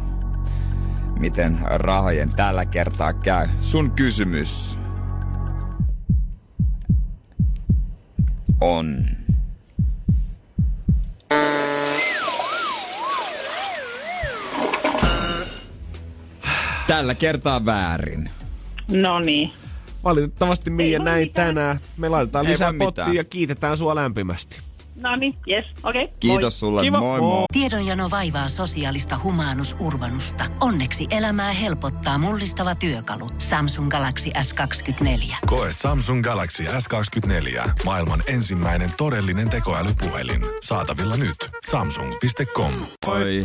[1.19, 3.47] miten rahojen tällä kertaa käy.
[3.61, 4.79] Sun kysymys
[8.61, 9.05] on...
[16.87, 18.29] Tällä kertaa väärin.
[18.91, 19.51] No niin.
[20.03, 21.47] Valitettavasti Mia näin mitään.
[21.55, 21.79] tänään.
[21.97, 24.61] Me laitetaan Ei lisää pottia ja kiitetään sua lämpimästi.
[24.95, 26.03] No niin, yes, okei.
[26.03, 26.17] Okay.
[26.19, 26.99] Kiitos sulle, Kiva.
[26.99, 27.29] moi Moi.
[27.29, 27.45] moi.
[27.53, 30.45] Tiedonjano vaivaa sosiaalista humanus urbanusta.
[30.61, 33.29] Onneksi elämää helpottaa mullistava työkalu.
[33.37, 35.35] Samsung Galaxy S24.
[35.45, 37.69] Koe Samsung Galaxy S24.
[37.85, 40.41] Maailman ensimmäinen todellinen tekoälypuhelin.
[40.61, 41.49] Saatavilla nyt.
[41.69, 42.73] Samsung.com.
[43.07, 43.41] Oi.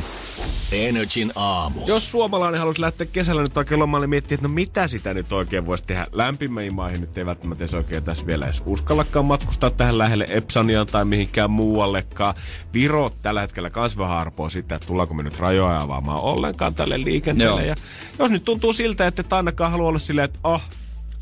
[0.72, 1.80] Energin aamu.
[1.86, 5.32] Jos suomalainen haluaisi lähteä kesällä nyt oikein lomalle niin miettiä, että no mitä sitä nyt
[5.32, 6.06] oikein voisi tehdä.
[6.12, 10.86] Lämpimiin maihin nyt ei välttämättä edes oikein tässä vielä edes uskallakaan matkustaa tähän lähelle Epsaniaan
[10.86, 12.34] tai mihinkään muuallekaan.
[12.74, 17.04] Viro tällä hetkellä kans vähän arpoo sitä, että tullaanko me nyt rajoja avaamaan ollenkaan tälle
[17.04, 17.60] liikenteelle.
[17.60, 17.68] Joo.
[17.68, 17.74] Ja
[18.18, 20.62] jos nyt tuntuu siltä, että et ainakaan halua olla silleen, että oh,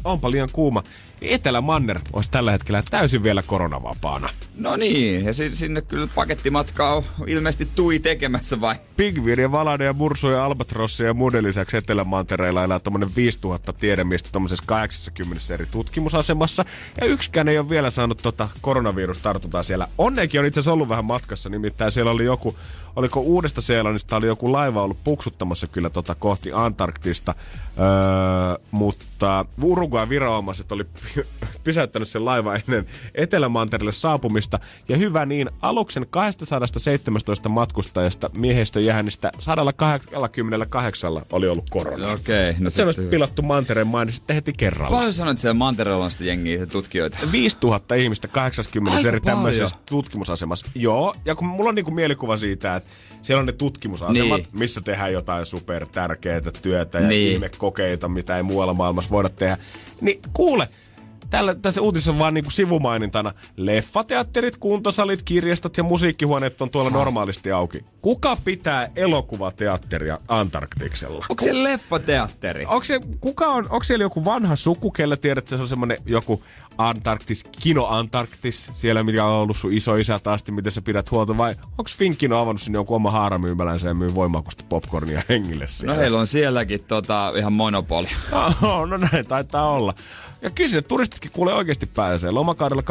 [0.05, 0.83] onpa liian kuuma,
[1.23, 4.31] Etelä-Manner olisi tällä hetkellä täysin vielä koronavapaana.
[4.57, 8.75] No niin, ja si- sinne kyllä pakettimatkaa on ilmeisesti tui tekemässä vai?
[8.97, 15.67] Pingviinien, valadeja, mursuja, albatrossia ja muiden lisäksi Etelämantereilla elää tommonen 5000 tiedemiestä tommosessa 80 eri
[15.71, 16.65] tutkimusasemassa.
[17.01, 19.89] Ja yksikään ei ole vielä saanut tota koronavirustartuntaa siellä.
[19.99, 22.57] Onnekin on itse asiassa ollut vähän matkassa, nimittäin siellä oli joku,
[22.99, 27.35] oliko Uudesta Seelannista oli joku laiva ollut puksuttamassa kyllä tota kohti Antarktista.
[27.79, 31.27] Öö, mutta Uruguay viranomaiset oli py-
[31.65, 34.59] pysäyttänyt sen laiva ennen Etelämantereelle saapumista.
[34.89, 42.13] Ja hyvä niin, aluksen 217 matkustajasta miehistön jähänistä 188 oli ollut korona.
[42.13, 44.97] Okei, no Se olisi pilattu mantereen main sitten heti kerralla.
[44.97, 47.19] Paljon sanoit, että siellä mantereella on sitä jengiä, tutkijoita.
[47.33, 50.67] 5000 ihmistä 80 Aika eri tämmöisessä tutkimusasemassa.
[50.75, 52.88] Joo, ja kun mulla on niinku mielikuva siitä, että
[53.23, 54.49] siellä on ne tutkimusasemat, Niin.
[54.59, 57.33] missä tehdään jotain super tärkeää työtä ja Niin.
[57.33, 59.59] ihmekokeita, mitä ei muualla maailmassa voida tehdä.
[60.01, 60.69] Niin kuule,
[61.31, 63.33] Tällä, tässä uutisessa on vaan niinku sivumainintana.
[63.57, 67.85] Leffateatterit, kuntosalit, kirjastot ja musiikkihuoneet on tuolla normaalisti auki.
[68.03, 71.25] Kuka pitää elokuvateatteria Antarktiksella?
[71.31, 72.67] Onko se leffateatteri?
[72.67, 75.99] Onko, se, kuka on, onko siellä joku vanha suku, kellä tiedät, että se on semmonen
[76.07, 76.43] joku
[76.79, 81.37] Antarktis, Kino Antarktis, siellä mikä on ollut sun iso isä asti, miten sä pidät huolta,
[81.37, 85.95] vai onko Finkino avannut sinne jonkun oma haaramyymälänsä ja myy voimakusta popcornia hengille No siellä?
[85.95, 88.09] heillä on sielläkin tota, ihan monopoli.
[88.63, 89.95] Oh, no näin taitaa olla.
[90.43, 92.31] Ja kyllä turistitkin kuule oikeasti pääsee.
[92.31, 92.85] Lomakaudella 2018-2019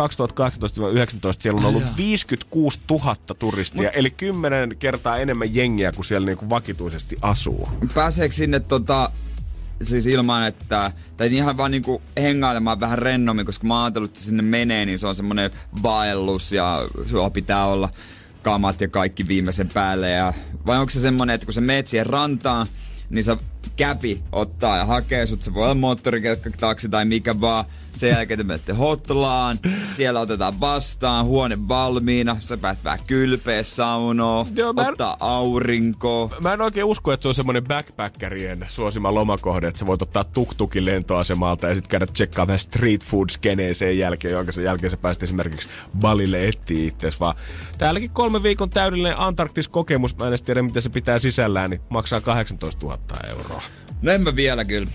[1.40, 3.92] siellä on ollut 56 000 turistia, Mut...
[3.96, 7.70] eli 10 kertaa enemmän jengiä kuin siellä niinku vakituisesti asuu.
[7.94, 9.12] Pääseekö sinne tota,
[9.82, 14.24] siis ilman, että, tai ihan vaan niinku hengailemaan vähän rennommin, koska mä oon ajatellut, että
[14.24, 15.52] sinne menee, niin se on semmonen
[15.84, 17.90] vaellus ja sulla pitää olla
[18.42, 20.10] kamat ja kaikki viimeisen päälle.
[20.12, 20.34] Ja,
[20.66, 22.68] vai onko se semmonen, että kun sä meet siihen rantaan,
[23.10, 23.38] niin sä
[23.76, 25.42] käpi ottaa ja hakee sut.
[25.42, 27.66] Se voi olla moottorikelkka, taksi tai mikä vaan.
[27.98, 29.60] Sen jälkeen te menette hotlaan,
[29.92, 36.32] siellä otetaan vastaan, huone valmiina, sä pääst vähän kylpeä saunoa, Joo, mä en- ottaa aurinko.
[36.40, 40.24] Mä en oikein usko, että se on semmoinen backpackerien suosima lomakohde, että sä voit ottaa
[40.24, 44.90] tuktukin lentoasemalta ja sitten käydä tsekkaa vähän street food skeneen sen jälkeen, jonka sen jälkeen
[44.92, 45.68] sä pääsit esimerkiksi
[46.00, 47.36] Balille etsiä itses, vaan
[47.78, 52.22] täälläkin kolme viikon täydellinen Antarktis-kokemus, mä en edes tiedä mitä se pitää sisällään, niin maksaa
[52.22, 53.62] 18 000 euroa.
[54.02, 54.88] No en mä vielä kyllä.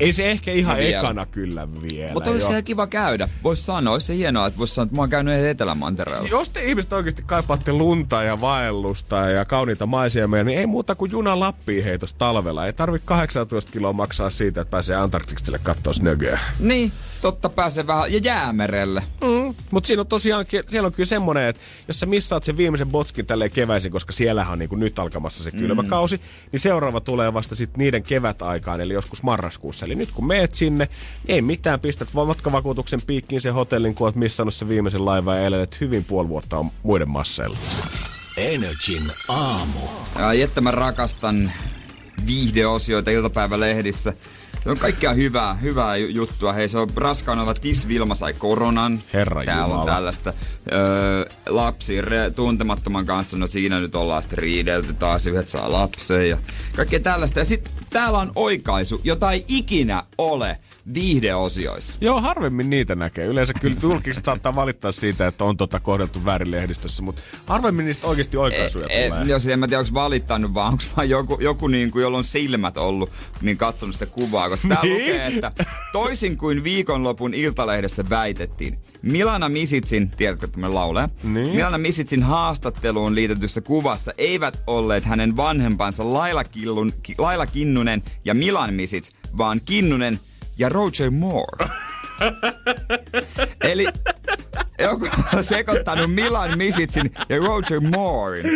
[0.00, 0.98] Ei se ehkä ihan vielä.
[0.98, 2.12] ekana kyllä vielä.
[2.12, 3.28] Mutta olisi siellä kiva käydä.
[3.44, 6.28] Vois sanoa, olisi se hienoa, että vois sanoa, että mä oon käynyt Etelämantereella.
[6.28, 11.10] Jos te ihmiset oikeasti kaipaatte lunta ja vaellusta ja kauniita maisemia, niin ei muuta kuin
[11.10, 12.66] juna Lappiin heitos talvella.
[12.66, 16.40] Ei tarvi 18 kiloa maksaa siitä, että pääsee Antarktikselle katsoa snögöä.
[16.58, 18.12] Niin, totta pääsee vähän.
[18.12, 19.02] Ja jäämerelle.
[19.22, 19.54] Mm.
[19.70, 23.26] Mutta siinä on tosiaan, siellä on kyllä semmonen, että jos sä missaat sen viimeisen botskin
[23.26, 26.20] tälleen keväisin, koska siellähän on niin nyt alkamassa se kylmä kausi,
[26.52, 29.86] niin seuraava tulee vasta sitten niiden kevätaikaan, eli joskus marraskuussa.
[29.86, 30.88] Eli nyt kun meet sinne,
[31.26, 35.36] niin ei mitään, pistät vaan matkavakuutuksen piikkiin sen hotellin, kun oot missannut sen viimeisen laivan
[35.36, 37.56] ja elelet hyvin puoli vuotta on muiden masseilla.
[38.36, 39.80] Energin aamu.
[40.18, 41.52] Ja Jettä mä rakastan
[42.26, 44.12] viihdeosioita iltapäivälehdissä.
[44.64, 46.52] Se on kaikkea hyvää, hyvää ju- juttua.
[46.52, 49.00] Hei, se on raskaanova Tis Vilma sai koronan.
[49.12, 49.90] Herra Täällä on Jumala.
[49.90, 50.32] tällaista.
[50.72, 56.28] Öö, lapsi re, tuntemattoman kanssa, no siinä nyt ollaan sitten riidelty taas, yhdet saa lapsen
[56.28, 56.38] ja
[56.76, 57.38] kaikkea tällaista.
[57.38, 60.58] Ja sitten täällä on oikaisu, jota ei ikinä ole
[60.94, 61.98] viihdeosioissa.
[62.00, 63.26] Joo, harvemmin niitä näkee.
[63.26, 68.06] Yleensä kyllä julkiset saattaa valittaa siitä, että on tota kohdeltu väärin lehdistössä, mutta harvemmin niistä
[68.06, 69.24] oikeasti oikaisuja E, tulee.
[69.24, 72.24] jos en mä tiedä, onko valittanut, vaan onko vaan joku, joku niin kuin, jolla on
[72.24, 73.10] silmät ollut,
[73.42, 74.48] niin katsonut sitä kuvaa.
[74.48, 74.94] Koska tää Niin?
[74.94, 75.52] lukee, että
[75.92, 81.08] toisin kuin viikonlopun iltalehdessä väitettiin, Milana Misitsin, tiedätkö tämmöinen laulee?
[81.22, 81.48] Niin.
[81.48, 88.34] Milana Misitsin haastatteluun liitetyssä kuvassa eivät olleet hänen vanhempansa Laila, Killun, Ki- Laila Kinnunen ja
[88.34, 90.20] Milan Misits, vaan Kinnunen
[90.60, 91.68] ja Roger Moore.
[93.70, 93.86] Eli
[94.78, 98.46] joku on sekoittanut Milan Misitsin ja Roger Moorein.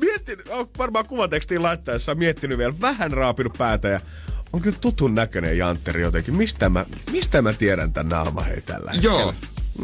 [0.00, 4.00] Mietin, on varmaan kuvatekstiin laittaessa miettinyt vielä, vähän raapinut päätä ja
[4.52, 6.34] on kyllä tutun näköinen Jantteri jotenkin.
[6.34, 9.34] Mistä mä, mistä mä tiedän tän naama hei tällä Joo.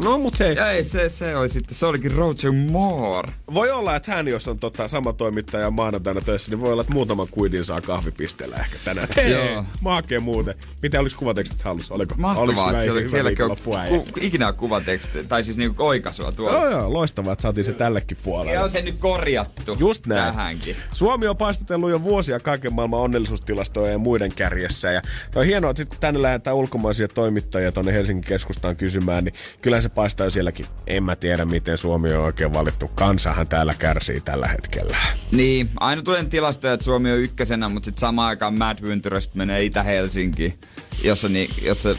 [0.03, 3.31] No mut hei, Ja ei, se, se oli sitten, se olikin Roger Moore.
[3.53, 6.93] voi olla, että hän jos on tota, sama toimittaja maanantaina töissä, niin voi olla, että
[6.93, 9.07] muutaman kuitin saa kahvipisteellä ehkä tänään.
[9.15, 9.65] Hei, Joo.
[9.81, 10.55] mä hakeen muuten.
[10.81, 11.93] Mitä olisi kuvatekstit hallussa?
[11.93, 13.57] Oliko, oliko Mahtavaa, hyvä- että siellä, sielläkin on
[13.89, 16.57] ku, ikinä kuvateksti, tai siis niinku oikaisua tuolla.
[16.57, 18.51] Joo, joo, loistavaa, että saatiin se tällekin puolelle.
[18.53, 20.23] Ja on se nyt korjattu Just näin.
[20.33, 20.75] tähänkin.
[20.93, 24.91] Suomi on paistatellut jo vuosia kaiken maailman onnellisuustilastojen ja muiden kärjessä.
[24.91, 25.01] Ja
[25.35, 29.78] on hienoa, että sit kun tänne lähdetään ulkomaisia toimittajia tuonne Helsingin keskustaan kysymään, niin kyllä
[29.81, 30.65] se paistaa jo sielläkin.
[30.87, 32.87] En mä tiedä, miten Suomi on oikein valittu.
[32.95, 34.97] Kansahan täällä kärsii tällä hetkellä.
[35.31, 39.63] Niin, aina tulee tilastoja, että Suomi on ykkösenä, mutta sitten samaan aikaan Mad Winterest menee
[39.63, 40.59] Itä-Helsinki,
[41.03, 41.95] jossa, ni, jossa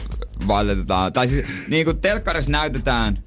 [0.47, 1.13] valitetaan.
[1.13, 3.23] Tai siis niin kuin telkkarissa näytetään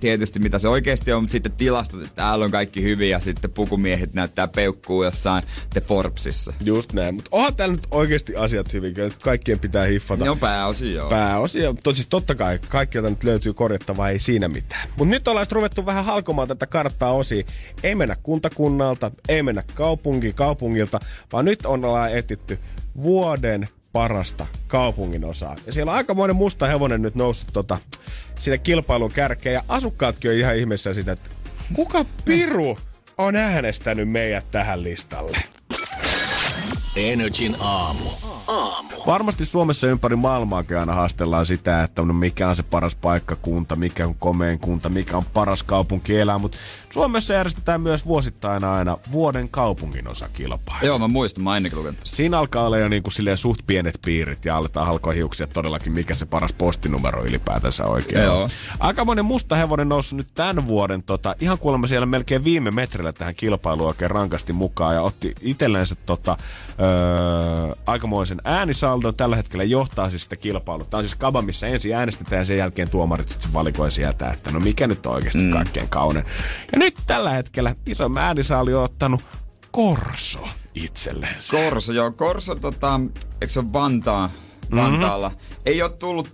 [0.00, 3.50] tietysti mitä se oikeasti on, mutta sitten tilastot, että täällä on kaikki hyvin ja sitten
[3.50, 6.52] pukumiehet näyttää peukkuu jossain The Forbesissa.
[6.64, 7.14] Just näin.
[7.14, 8.94] Mutta onhan täällä nyt oikeasti asiat hyvin.
[8.94, 10.24] Kyllä nyt kaikkien pitää hiffata.
[10.24, 11.08] No pääosin joo.
[11.08, 11.74] pääosia.
[11.82, 14.88] Tot, siis totta kai kaikkialta nyt löytyy korjattavaa, ei siinä mitään.
[14.96, 17.46] Mutta nyt ollaan ruvettu vähän halkomaan tätä karttaa osiin.
[17.82, 21.00] Ei mennä kuntakunnalta, ei mennä kaupunki kaupungilta,
[21.32, 22.58] vaan nyt on ollaan etitty
[23.02, 25.56] vuoden parasta kaupungin osaa.
[25.66, 27.78] Ja siellä on aikamoinen musta hevonen nyt noussut tota,
[28.38, 29.54] sinne kilpailun kärkeen.
[29.54, 31.30] Ja asukkaatkin on ihan ihmeessä sitä, että
[31.74, 32.78] kuka piru
[33.18, 35.38] on äänestänyt meidät tähän listalle?
[36.96, 38.10] Energin aamu.
[38.46, 38.88] Aamu.
[39.06, 44.06] Varmasti Suomessa ympäri maailmaakin aina haastellaan sitä, että no mikä on se paras paikkakunta, mikä
[44.06, 46.58] on komeen kunta, mikä on paras kaupunki elää, mutta
[46.92, 50.86] Suomessa järjestetään myös vuosittain aina vuoden kaupungin osakilpailu.
[50.86, 52.00] Joo, mä muistan, mä ainakin lukenut.
[52.04, 55.92] Siinä alkaa olla jo niin kuin silleen suht pienet piirit ja aletaan halkoa hiuksia todellakin,
[55.92, 58.42] mikä se paras postinumero ylipäätänsä oikein Joo.
[58.42, 58.48] on.
[58.78, 63.12] Aika monen musta hevonen noussut nyt tämän vuoden, tota, ihan kuulemma siellä melkein viime metrillä
[63.12, 66.36] tähän kilpailuun oikein rankasti mukaan ja otti itsellensä tota,
[66.80, 69.14] öö, aikamoisen äänisaldon.
[69.14, 70.86] Tällä hetkellä johtaa siis sitä kilpailua.
[70.86, 74.50] Tämä on siis kaba, missä ensin äänestetään ja sen jälkeen tuomarit sitten valikoi sieltä, että
[74.52, 75.52] no mikä nyt on oikeasti mm.
[75.52, 76.26] kaikkein kaunein.
[76.72, 79.24] Ja nyt tällä hetkellä iso äänisaali on ottanut
[79.70, 81.36] Korso itselleen.
[81.50, 82.10] Korso, joo.
[82.12, 83.00] Korso, tota,
[83.40, 84.30] eikö se ole Vantaa,
[84.74, 85.28] Vantaalla?
[85.28, 85.62] Mm-hmm.
[85.66, 86.32] Ei ole tullut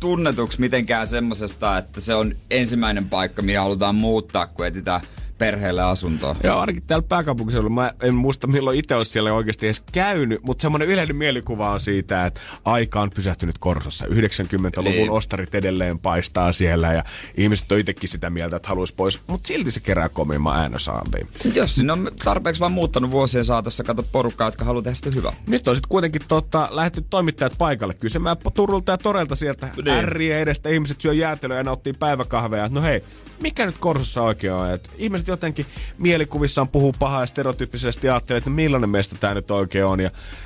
[0.00, 5.00] tunnetuksi mitenkään semmosesta, että se on ensimmäinen paikka, mihin halutaan muuttaa, kun etsitään
[5.40, 6.36] perheelle asuntoa.
[6.44, 7.74] Joo, ainakin täällä pääkaupunkiseudulla.
[7.74, 11.80] Mä en muista milloin itse olisi siellä oikeasti edes käynyt, mutta semmoinen yleinen mielikuva on
[11.80, 14.06] siitä, että aika on pysähtynyt Korsossa.
[14.06, 15.10] 90-luvun Niin.
[15.10, 17.04] ostarit edelleen paistaa siellä ja
[17.36, 21.28] ihmiset on itsekin sitä mieltä, että haluaisi pois, mutta silti se kerää komimman äänösaaliin.
[21.44, 25.10] Mut Jos sinne on tarpeeksi vaan muuttanut vuosien saatossa, kato porukkaa, jotka haluaa tehdä sitä
[25.14, 25.32] hyvää.
[25.46, 29.88] Nyt on sitten kuitenkin tota, lähdetty toimittajat paikalle kysymään Turulta ja Torelta sieltä Niin.
[29.88, 30.68] ärriä edestä.
[30.68, 32.68] Ihmiset syö jäätelöä ja nauttii päiväkahveja.
[32.68, 33.04] No hei,
[33.40, 34.70] mikä nyt Korsossa oikein on?
[34.70, 35.66] Et ihmiset jotenkin
[35.98, 39.98] mielikuvissaan puhuu pahaa ja stereotyyppisesti ajattelee, että millainen meistä tämä nyt oikein on.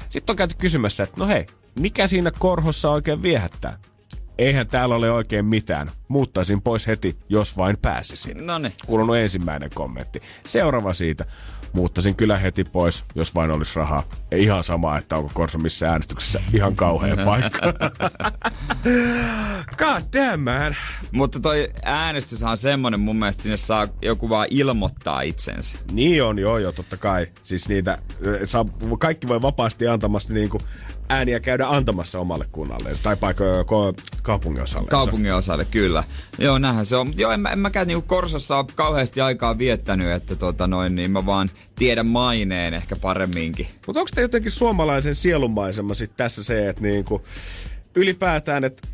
[0.08, 1.46] Sitten on käyty kysymässä, että no hei,
[1.78, 3.78] mikä siinä Korhossa oikein viehättää?
[4.38, 5.90] Eihän täällä ole oikein mitään.
[6.08, 8.46] Muuttaisin pois heti, jos vain pääsisin.
[8.46, 8.72] No niin.
[8.86, 10.22] Kuulunut ensimmäinen kommentti.
[10.46, 11.24] Seuraava siitä.
[11.72, 14.02] Muuttaisin kyllä heti pois, jos vain olisi rahaa.
[14.30, 16.40] Ja ihan sama, että onko Korso missä äänestyksessä.
[16.52, 17.72] Ihan kauhea paikka.
[19.78, 20.76] God damn, man.
[21.12, 25.78] Mutta toi äänestys on semmonen mun mielestä sinne saa joku vaan ilmoittaa itsensä.
[25.92, 27.26] Niin on, joo, joo, totta kai.
[27.42, 27.98] Siis niitä,
[28.44, 28.64] saa,
[28.98, 30.60] kaikki voi vapaasti antamassa niinku
[31.08, 34.88] ääniä käydä antamassa omalle kunnalle tai paikka ko, kaupungin osalle.
[34.88, 36.04] Kaupungin osalle, kyllä.
[36.38, 37.12] Joo, näinhän se on.
[37.16, 41.10] Joo, en, mä- en mäkään niinku Korsossa ole kauheasti aikaa viettänyt, että tota noin, niin
[41.10, 43.66] mä vaan tiedän maineen ehkä paremminkin.
[43.86, 47.22] Mutta onko te jotenkin suomalaisen sielunmaisema sit tässä se, että niinku,
[47.94, 48.88] ylipäätään, että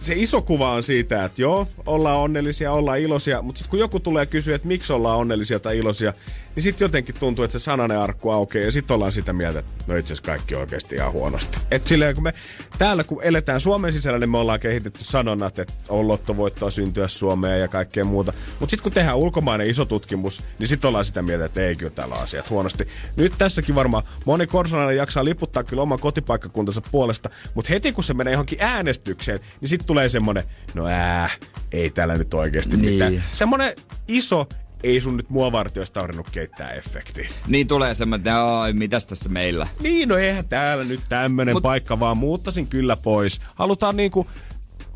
[0.00, 4.00] se iso kuva on siitä, että joo, ollaan onnellisia, ollaan iloisia, mutta sitten kun joku
[4.00, 6.12] tulee kysyä, että miksi ollaan onnellisia tai iloisia,
[6.54, 9.72] niin sitten jotenkin tuntuu, että se sananen arkku aukeaa ja sitten ollaan sitä mieltä, että
[9.86, 11.58] no itse asiassa kaikki oikeasti ihan huonosti.
[11.70, 12.34] Et silleen, kun me
[12.78, 17.60] täällä kun eletään Suomen sisällä, niin me ollaan kehitetty sanonnat, että on lottovoittoa syntyä Suomeen
[17.60, 18.32] ja kaikkea muuta.
[18.60, 21.90] Mutta sitten kun tehdään ulkomainen iso tutkimus, niin sitten ollaan sitä mieltä, että ei kyllä
[21.90, 22.88] täällä asiat huonosti.
[23.16, 28.14] Nyt tässäkin varmaan moni korsolainen jaksaa liputtaa kyllä oman kotipaikkakuntansa puolesta, mutta heti kun se
[28.14, 31.30] menee johonkin äänestykseen, niin sitten tulee semmonen, no ää,
[31.72, 32.92] ei täällä nyt oikeasti Niin.
[32.92, 33.24] mitään.
[33.32, 33.72] Semmonen
[34.08, 34.46] iso,
[34.82, 37.28] ei sun nyt muovartioista tarvinnut keittää efekti.
[37.46, 39.66] Niin tulee semmoinen, että mitäs tässä meillä?
[39.80, 41.62] Niin, no eihän täällä nyt tämmönen Mut- Mut...
[41.62, 43.40] paikka, vaan muuttaisin kyllä pois.
[43.54, 44.26] Halutaan niinku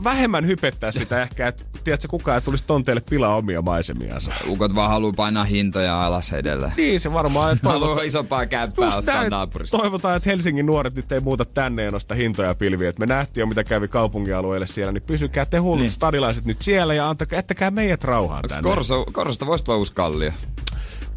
[0.04, 4.32] vähemmän hypettää sitä ehkä, että tiedätkö, kukaan ei tulisi tonteille pilaa omia maisemiansa.
[4.46, 6.72] Ukot vaan haluaa painaa hintoja alas edelleen.
[6.76, 9.78] Niin, se varmaan Haluaa toivotaan, isompaa kämppää Just ostaa naapurista.
[9.78, 12.88] Toivotaan, että Helsingin nuoret nyt ei muuta tänne ja nosta hintoja pilviä.
[12.88, 15.90] Et me nähtiin jo, mitä kävi kaupunkialueelle siellä, niin pysykää te hullut Niin.
[15.90, 18.70] stadilaiset nyt siellä ja antakaa, ettäkää meidät rauhaan Onks tänne.
[18.70, 19.92] Korso, Korsosta voisi tulla uusi?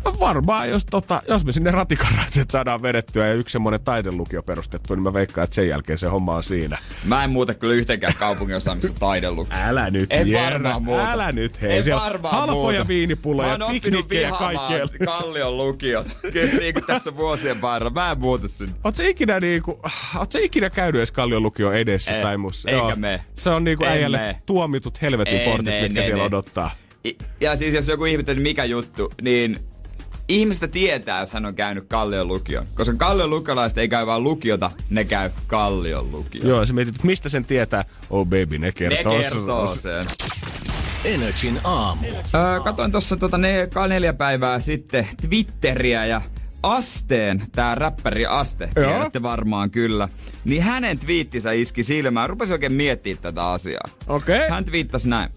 [0.06, 4.96] No varmaan, jos, tota, jos me sinne ratikaraiset saadaan vedettyä ja yksi semmonen taidelukio perustettu,
[4.96, 6.78] niin mä veikkaan, että sen jälkeen se homma on siinä.
[7.06, 9.58] Mä en muuta kyllä yhteenkään kaupungin osaa, missä on taidelukio.
[9.62, 11.12] Älä nyt, En Jerry, varmaan muuta.
[11.12, 11.78] Älä nyt, hei.
[11.78, 12.88] En siellä varmaan halpoja muuta.
[12.88, 15.06] viinipulloja, piknikkejä vihaamaan kaikkea.
[15.08, 16.08] Kallion lukiot.
[16.34, 17.90] Kyllä niin kuin tässä vuosien varrella.
[17.94, 18.74] Mä en muuta sinne.
[18.84, 19.80] Oot sä ikinä niinku,
[20.18, 22.70] oot sä ikinä käynyt edes Kallion lukion edessä En, tai mussa?
[22.70, 23.24] enkä mene.
[23.36, 24.42] Se on niinku En äijälle mene.
[24.46, 26.28] tuomitut helvetin En, portit, en, mitkä en, siellä en.
[26.28, 26.72] odottaa.
[27.06, 29.60] I- Ja siis jos joku ihmettelee, mikä juttu, niin
[30.30, 32.66] ihmistä tietää, jos hän on käynyt Kallion lukion.
[32.76, 36.48] Koska Kallion lukiolaiset ei käy vaan lukiota, ne käy Kallion lukion.
[36.48, 37.86] Joo, sä mietit, mistä sen tietää?
[38.10, 39.20] Oh baby, ne Ne kertoo.
[39.20, 40.04] kertoo sen.
[41.06, 42.08] Energin aamu.
[42.36, 46.22] Öö, katoin tuossa tota ne, ka- neljä päivää sitten Twitteriä ja
[46.64, 48.90] Asteen, tää räppäri Aste, Joo.
[48.92, 50.10] tiedätte varmaan kyllä.
[50.46, 52.30] Niin hänen twiittinsä iski silmään.
[52.30, 53.84] Rupesin oikein miettimään tätä asiaa.
[54.08, 54.50] Okei.
[54.50, 55.30] Hän twiittasi näin.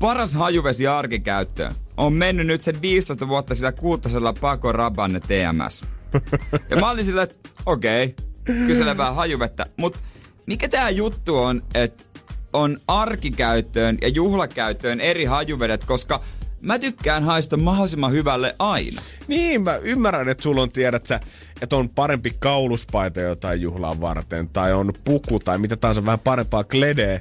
[0.00, 1.74] Paras hajuvesi arkikäyttöön.
[1.96, 5.84] On mennyt nyt sen 15 vuotta sillä kultaisella Paco Rabanne TMS.
[6.70, 9.66] Ja mä olin sillä, että okei, okay, kyselen vähän hajuvettä.
[9.76, 9.98] Mut
[10.46, 12.04] mikä tää juttu on, että
[12.52, 16.20] on arkikäyttöön ja juhlakäyttöön eri hajuvedet, koska
[16.60, 19.02] mä tykkään haista mahdollisimman hyvälle aina.
[19.28, 21.20] Niin, mä ymmärrän, että sulla on, tiedät sä,
[21.60, 26.64] että on parempi kauluspaita jotain juhlaa varten, tai on puku, tai mitä tahansa vähän parempaa
[26.64, 27.20] kledeä.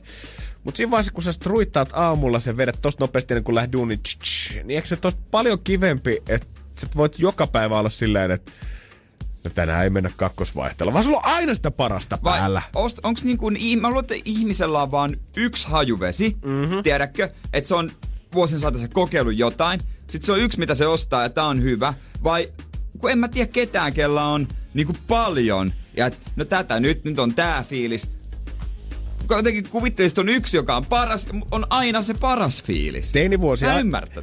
[0.65, 3.99] Mutta siinä vaiheessa, kun sä struittaat aamulla sen vedet tosta nopeasti ennen kuin lähdet duuniin,
[4.03, 6.47] tsch, tsch, niin eikö se tosta paljon kivempi, että
[6.81, 8.51] sä voit joka päivä olla silleen, että
[9.43, 12.61] no tänään ei mennä kakkosvaihteella, vaan sulla on aina sitä parasta Vai päällä.
[12.75, 16.83] ost, onks niin kuin, mä luulen, että ihmisellä on vaan yksi hajuvesi, mm-hmm.
[16.83, 17.29] tiedätkö?
[17.53, 17.91] Että se on
[18.33, 21.93] vuosien saatossa kokeillut jotain, sitten se on yksi, mitä se ostaa ja tää on hyvä.
[22.23, 22.49] Vai
[22.97, 25.73] kun en mä tiedä ketään, kella on niinku paljon.
[25.97, 28.11] Ja et, no tätä nyt, nyt on tää fiilis.
[29.29, 33.11] Jotenkin kuvittelisit, että on yksi, joka on paras, on aina se paras fiilis.
[33.11, 33.65] Teinivuosi,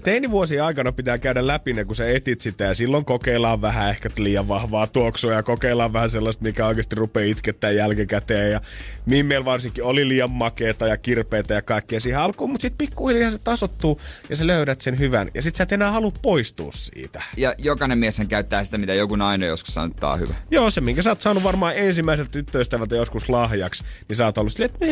[0.03, 4.09] teinivuosien aikana pitää käydä läpi ne, kun sä etit sitä ja silloin kokeillaan vähän ehkä
[4.19, 8.61] liian vahvaa tuoksua ja kokeillaan vähän sellaista, mikä oikeasti rupeaa itkettää jälkikäteen ja
[9.07, 13.39] Mimmel varsinkin oli liian makeeta ja kirpeitä ja kaikkea siihen alkuun, mutta sitten pikkuhiljaa se
[13.39, 17.23] tasottuu ja sä löydät sen hyvän ja sit sä et enää halua poistua siitä.
[17.37, 20.35] Ja jokainen mies käyttää sitä, mitä joku nainen joskus sanoo, että hyvä.
[20.51, 24.53] Joo, se minkä sä oot saanut varmaan ensimmäiseltä tyttöystävältä joskus lahjaksi, niin sä oot ollut
[24.53, 24.87] silleen, että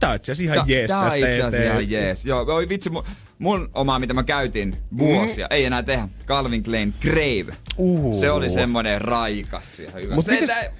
[0.00, 2.26] Tää on itse asiassa ihan jees Tää on tästä itse asiassa ihan jees.
[2.26, 3.04] Joo, oi vitsi, mun,
[3.38, 5.54] mun oma, mitä mä käytin vuosia, Mm.
[5.54, 6.08] ei enää tehdä.
[6.26, 7.56] Calvin Klein Grave.
[7.76, 8.14] Uhu.
[8.20, 10.14] Se oli semmonen raikas ja hyvä.
[10.14, 10.70] Mut se, mites- tää-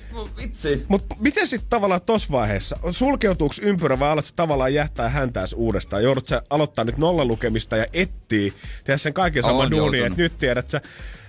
[0.42, 0.84] vitsi.
[0.88, 2.76] Mut miten sitten tavallaan tossa vaiheessa?
[2.90, 6.02] Sulkeutuuko ympyrä vai alatko tavallaan jättää häntääs uudestaan?
[6.02, 8.52] Joudut sä aloittaa nyt nollalukemista ja etsii,
[8.84, 10.80] tehdä sen kaiken saman duunin, että nyt tiedät sä,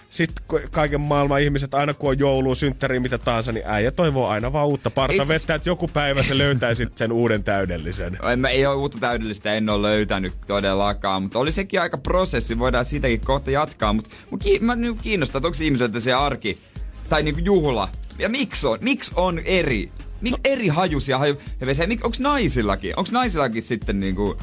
[0.09, 4.53] sitten kaiken maailman ihmiset, aina kun on joulu, synttäri, mitä tahansa, niin äijä toivoo aina
[4.53, 8.17] vaan uutta parta Itse- vettä, että joku päivä se löytäisi sen uuden täydellisen.
[8.31, 12.59] En, mä, ei ole uutta täydellistä, en ole löytänyt todellakaan, mutta oli sekin aika prosessi,
[12.59, 16.57] voidaan siitäkin kohta jatkaa, mutta mut ki, mä nyt kiinnostaa, että onko ihmiseltä se arki
[17.09, 21.37] tai niinku juhla, ja miksi on, miksi on eri, Mik, eri hajusia haju,
[22.03, 24.37] onks naisillakin, onks naisillakin sitten niinku,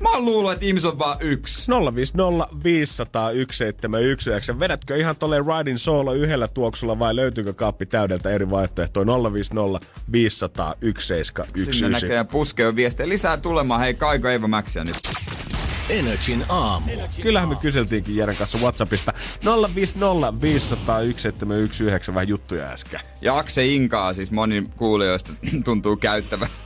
[0.00, 1.72] mä oon luullut, että ihmisillä on vaan yksi.
[1.94, 4.58] 050 500 1719.
[4.58, 9.06] Vedätkö ihan tolle Riding Solo yhdellä tuoksulla vai löytyykö kaappi täydeltä eri vaihtoehtoja?
[9.32, 11.88] 050 500 Sinne 1719.
[11.88, 13.08] näköjään puskee viestejä.
[13.08, 14.96] Lisää tulemaan, hei Kaiko Eeva Mäksiä nyt.
[15.90, 16.90] Energin aamu.
[17.22, 19.12] Kyllähän me kyseltiinkin Jeren kanssa Whatsappista
[19.74, 23.00] 050 500 1719 vähän juttuja äsken.
[23.20, 25.32] Ja Akse Inkaa siis moni kuulijoista
[25.64, 26.48] tuntuu käyttävän.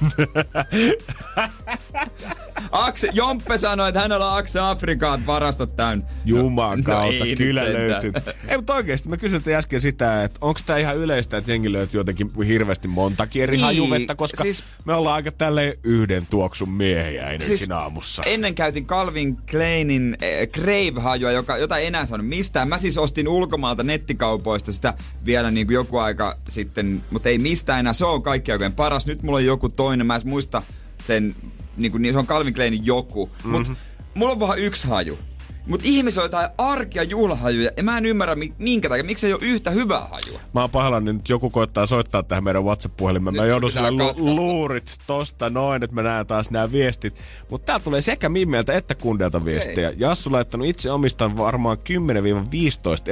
[2.72, 6.04] Akse, Jomppe sanoi, että hänellä on Akse Afrikaan varastot täynnä.
[6.24, 8.12] Jumaan No nyt kyllä löytyy.
[8.48, 12.00] Ei, mutta oikeesti me kysyttiin äsken sitä, että onko tämä ihan yleistä, että jengi löytyy
[12.00, 17.28] jotenkin hirveästi montakin eri Niin, hajuvettä, koska siis- me ollaan aika tälleen yhden tuoksun miehiä
[17.30, 18.22] Energin siis, aamussa.
[18.26, 22.68] Ennen käytin Calvin Kleinin äh, Crave-hajua, joka, jota ei enää saanut mistään.
[22.68, 24.94] Mä siis ostin ulkomaalta nettikaupoista sitä
[25.24, 27.92] vielä niin kuin joku aika sitten, mutta ei mistään enää.
[27.92, 29.06] Se on kaikki aikojen paras.
[29.06, 30.62] Nyt mulla on joku toinen, mä en muista
[31.02, 31.34] sen,
[31.76, 33.26] niin, kuin, niin se on Calvin Kleinin joku.
[33.26, 33.50] Mm-hmm.
[33.50, 33.72] Mutta
[34.14, 35.18] mulla on vaan yksi haju.
[35.66, 39.32] Mutta ihmisillä on jotain arkia juhlahajuja, ja mä en ymmärrä mi- minkä takia, miksi ei
[39.32, 40.40] ole yhtä hyvää hajua.
[40.54, 43.36] Mä oon pahoillani, nyt joku koittaa soittaa tähän meidän WhatsApp-puhelimeen.
[43.36, 47.14] Mä joudun sille lu- luurit tosta noin, että mä näen taas nämä viestit.
[47.50, 49.92] Mutta täällä tulee sekä Mimmeltä että kundeilta viestejä.
[49.96, 51.82] Jassu laittanut itse omistan varmaan 10-15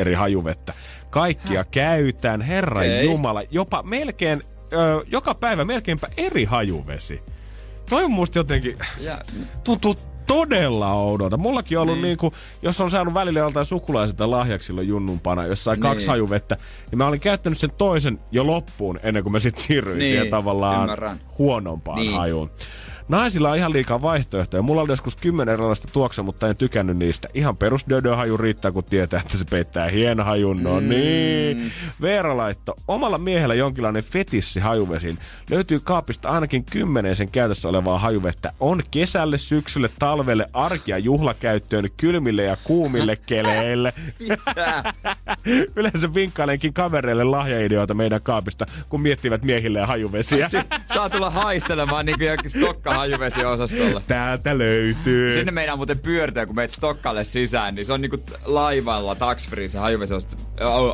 [0.01, 0.73] eri hajuvettä.
[1.11, 3.05] Kaikkia käytän, herran Okei.
[3.05, 3.43] jumala.
[3.51, 4.43] Jopa melkein,
[4.73, 7.23] ö, joka päivä melkeinpä eri hajuvesi.
[7.91, 9.19] Toi on musta jotenkin, Ja,
[9.65, 9.97] tuntuu
[10.29, 11.37] todella oudolta.
[11.37, 12.03] Mullakin on ollut niin.
[12.03, 16.11] niinku, jos on saanut välillä joltain sukulaiselta lahjaksi silloin junnumpana, jos sai kaksi Niin.
[16.11, 16.57] hajuvettä,
[16.91, 20.29] niin mä olin käyttänyt sen toisen jo loppuun ennen kuin mä sitten siirryin Niin, siihen
[20.31, 21.21] tavallaan ymmärrän.
[21.39, 22.15] huonompaan Niin.
[22.17, 22.51] hajuun.
[23.09, 24.63] Naisilla on ihan liikaa vaihtoehtoja.
[24.63, 27.29] Mulla oli joskus kymmenen erilaista tuoksua, mutta en tykännyt niistä.
[27.35, 27.87] Ihan perus
[28.17, 30.63] haju riittää, kun tietää, että se peittää hienhajun.
[30.63, 30.89] No mm.
[30.89, 31.73] niin.
[32.01, 32.75] Veera laitto.
[32.89, 35.19] Omalla miehellä jonkinlainen fetissi hajuvesiin.
[35.51, 38.53] Löytyy kaapista ainakin kymmenen sen käytössä olevaa hajuvettä.
[38.61, 43.93] On kesälle, syksylle, talvelle, arki- ja juhlakäyttöön, kylmille ja kuumille keleille.
[45.77, 50.49] Yleensä vinkkailenkin kavereille lahjaideoita meidän kaapista, kun miettivät miehille ja hajuvesiä.
[50.49, 54.03] si- saa tulla haistelemaan niin kuin Stokka hajuvesiosastolla.
[54.07, 55.35] Täältä löytyy.
[55.35, 59.79] Sinne meidän muuten pyörtää, kun meet Stokkalle sisään, niin se on niinku laivalla taksfree se
[59.79, 60.43] hajuvesiosasto.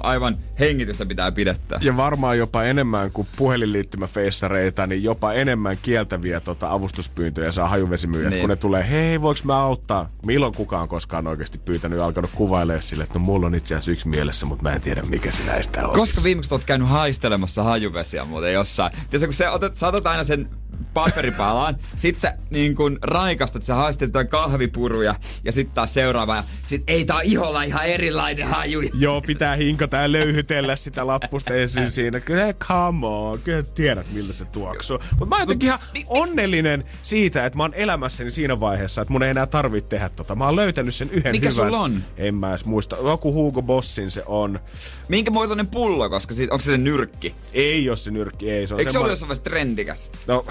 [0.02, 1.78] Aivan hengitystä pitää pidettää.
[1.82, 8.40] Ja varmaan jopa enemmän kuin puhelinliittymäfeissareita, niin jopa enemmän kieltäviä tota, avustuspyyntöjä saa hajuvesimyyjät, Niin.
[8.40, 10.08] kun ne tulee, hei, voiko mä auttaa?
[10.26, 13.90] Milloin kukaan koskaan oikeasti pyytänyt ja alkanut kuvailemaan sille, että no mulla on itse asiassa
[13.90, 15.94] yksi mielessä, mutta mä en tiedä mikä se näistä on.
[15.94, 18.92] Koska viimeksi oot käynyt haistelemassa hajuvesiä muuten jossain.
[18.92, 20.48] Tiedätkö, kun se otat, saatat aina sen
[20.94, 25.14] paperipalaan, sit sä niin kun raikastat, sä haistelet jotain kahvipuruja
[25.44, 26.36] ja sit taas seuraava.
[26.36, 28.80] Ja sit ei tää iholla ihan erilainen haju.
[28.94, 32.20] Joo, pitää hinkata ja löyhytellä sitä lappusta ensin siinä.
[32.20, 34.98] Kyllä, come on, kyllä tiedät miltä se tuoksuu.
[35.10, 39.22] Mutta mä oon jotenkin ihan onnellinen siitä, että mä oon elämässäni siinä vaiheessa, että mun
[39.22, 40.34] ei enää tarvitse tehdä tota.
[40.34, 41.66] Mä oon löytänyt sen yhden Mikä hyvän.
[41.66, 42.02] sulla on?
[42.16, 42.96] En mä edes muista.
[43.04, 44.60] Joku Hugo Bossin se on.
[45.08, 47.34] Minkä muotoinen pullo, koska sit, onko se se nyrkki?
[47.52, 48.66] Ei jos se nyrkki, ei.
[48.66, 50.10] Se on Eikö se ollut semmoinen- jossain vaiheessa trendikäs?
[50.26, 50.44] No,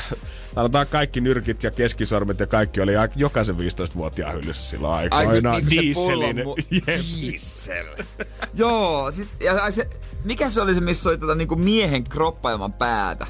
[0.55, 5.65] sanotaan kaikki nyrkit ja keskisormet ja kaikki oli jokaisen 15-vuotiaan hyllyssä silloin Ai, aikoinaan.
[5.69, 6.45] niinku se pullon Dieselin.
[6.45, 6.55] mu-.
[7.21, 7.85] Diesel.
[8.61, 9.87] Joo, sit, ja ai se,
[10.23, 13.27] mikä se oli se, missä oli tota, niinku miehen kroppa ilman päätä?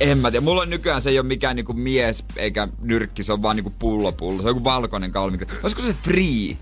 [0.00, 0.44] En mä tiedä.
[0.44, 3.72] Mulla on nykyään se ei ole mikään niinku mies eikä nyrkki, se on vaan niinku
[3.78, 4.42] pullo pullo.
[4.42, 5.38] Se on joku valkoinen kalmi.
[5.62, 6.56] Olisiko se free?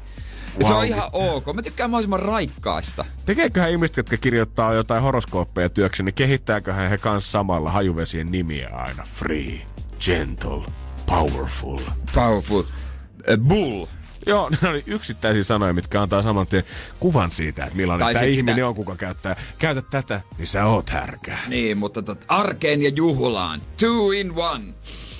[0.58, 0.88] Ja se on Wow.
[0.88, 1.54] ihan ok.
[1.54, 3.04] Mä tykkään mahdollisimman raikkaista.
[3.26, 9.06] Tekeeköhän ihmiset, jotka kirjoittaa jotain horoskooppeja työkseen, niin kehittääköhän he kanssa samalla hajuvesien nimiä aina?
[9.14, 9.60] Free,
[10.04, 10.62] gentle,
[11.06, 11.78] powerful.
[12.14, 12.60] Powerful.
[12.62, 13.86] Uh, bull.
[14.26, 16.64] Joo, ne oli yksittäisiä sanoja, mitkä antaa saman tien
[17.00, 19.36] kuvan siitä, että millainen Tai tämä ihminen sitä- on, kuka käyttää.
[19.58, 21.38] Käytä tätä, niin sä oot härkää.
[21.48, 23.60] Niin, mutta tot, arkeen ja juhlaan.
[23.80, 24.64] Two in one.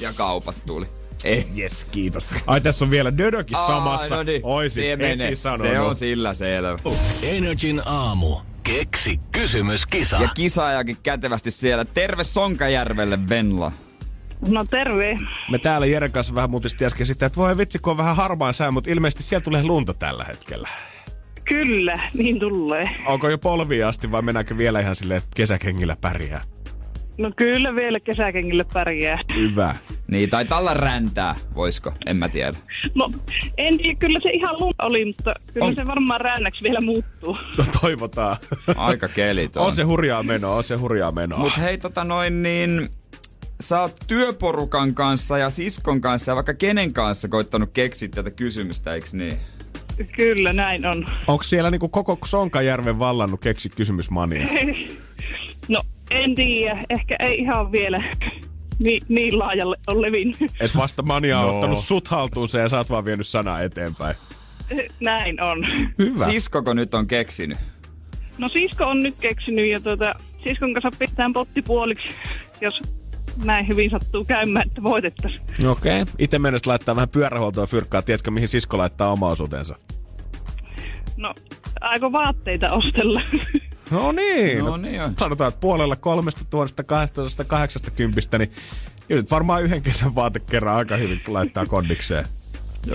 [0.00, 0.86] Ja kaupat tuli.
[1.24, 1.46] Ei.
[1.58, 2.28] Yes, kiitos.
[2.46, 4.16] Ai tässä on vielä Dödökin samassa.
[4.16, 4.40] no niin.
[4.44, 5.36] Oisit Se menee.
[5.36, 5.72] sanonut.
[5.72, 6.76] Se on sillä selvä.
[7.22, 8.36] Energin aamu.
[8.62, 10.16] Keksi kysymyskisa.
[10.16, 11.84] Ja kisaajakin kätevästi siellä.
[11.84, 13.72] Terve Sonkajärvelle, Venla.
[14.48, 15.18] No terve.
[15.50, 18.54] Me täällä Jeren kanssa vähän muutisti äsken sitä, että voi vitsi, kun on vähän harmaan
[18.54, 20.68] sää, mutta ilmeisesti siellä tulee lunta tällä hetkellä.
[21.44, 22.90] Kyllä, niin tulee.
[23.06, 26.42] Onko jo polviin asti vai mennäänkö vielä ihan silleen, että kesäkengillä pärjää?
[27.18, 29.18] No kyllä vielä kesäkengille pärjää.
[29.34, 29.74] Hyvä.
[30.10, 31.92] Niin, tai olla räntää, voisko?
[32.06, 32.58] En mä tiedä.
[32.94, 33.10] No
[33.58, 37.36] en tiedä, kyllä se ihan lunta oli, mutta kyllä On- se varmaan rännäksi vielä muuttuu.
[37.58, 38.36] No toivotaan.
[38.76, 39.66] Aika kelit on.
[39.66, 41.38] on se hurjaa menoa, on se hurjaa menoa.
[41.38, 42.88] Mut hei tota noin niin,
[43.60, 48.94] sä oot työporukan kanssa ja siskon kanssa ja vaikka kenen kanssa koittanut keksiä tätä kysymystä,
[48.94, 49.36] eiks niin?
[50.16, 51.06] Kyllä, näin on.
[51.26, 54.48] Onko siellä niinku koko Sonkajärven vallannut keksi kysymysmania?
[55.68, 57.98] No en tiedä, ehkä ei ihan vielä
[58.84, 60.36] niin, niin laajalle ole levinnyt.
[60.60, 61.54] Et vasta mania on No.
[61.54, 64.16] ottanut sut haltuunsa ja sä oot vaan vienyt sanaa eteenpäin.
[65.00, 65.66] Näin on.
[65.98, 66.24] Hyvä.
[66.24, 67.58] Siskoko nyt on keksinyt?
[68.38, 72.08] No sisko on nyt keksinyt ja tuota, siskon kanssa pistetään potti puoliksi,
[72.60, 72.82] jos
[73.44, 75.42] näin hyvin sattuu käymään, että voitettaisiin.
[75.66, 76.02] Okei.
[76.02, 76.14] Okay.
[76.18, 78.02] Itse mennessä laittaa vähän pyörähuoltoa fyrkkaa.
[78.02, 79.76] Tiedätkö, mihin sisko laittaa oma osuutensa?
[81.16, 81.34] No,
[81.80, 83.22] aiko vaatteita ostella?
[83.90, 84.58] No niin.
[84.58, 85.14] No niin on.
[85.18, 88.52] Sanotaan, että puolella 3280, niin
[89.08, 92.24] kyllä nyt varmaan yhden kesän vaatekerran aika hyvin laittaa kondikseen.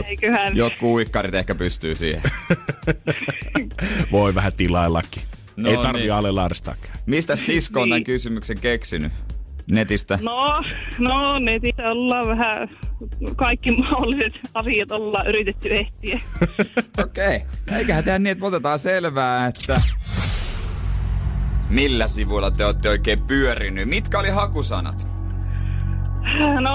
[0.05, 0.57] Eiköhän.
[0.57, 2.21] Joku uikkarit ehkä pystyy siihen.
[4.11, 5.21] Voi vähän tilaillakin.
[5.55, 6.13] No Ei tarvii niin.
[6.13, 6.97] alelaaristakaan.
[7.05, 8.03] Mistä sisko on tämän Niin.
[8.03, 9.11] kysymyksen keksinyt?
[9.67, 10.19] Netistä?
[10.21, 10.63] No,
[10.99, 12.69] no netissä ollaan vähän,
[13.35, 16.19] kaikki mahdolliset asiat ollaan yritetty ehtiä.
[17.03, 17.35] Okei.
[17.35, 17.77] Okay.
[17.77, 19.81] Eiköhän tehdä niin, että otetaan selvää, että
[21.73, 23.89] millä sivuilla te olette oikein pyörinyt.
[23.89, 25.07] Mitkä oli hakusanat?
[26.61, 26.71] No,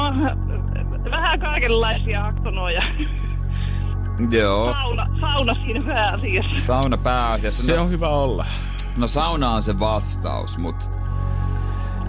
[1.10, 2.82] vähän kaikenlaisia aktonoja.
[4.30, 4.72] Joo.
[4.72, 6.60] Sauna, sauna siinä pääasiassa.
[6.60, 7.62] Sauna pääasiassa.
[7.62, 8.46] Se no, on hyvä olla.
[8.96, 10.86] no sauna on se vastaus, mutta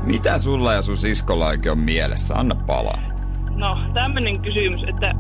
[0.04, 2.36] mitä sulla ja sun siskolla oikein on mielessä?
[2.36, 3.00] Anna palaa.
[3.56, 5.14] No, tämmönen kysymys, että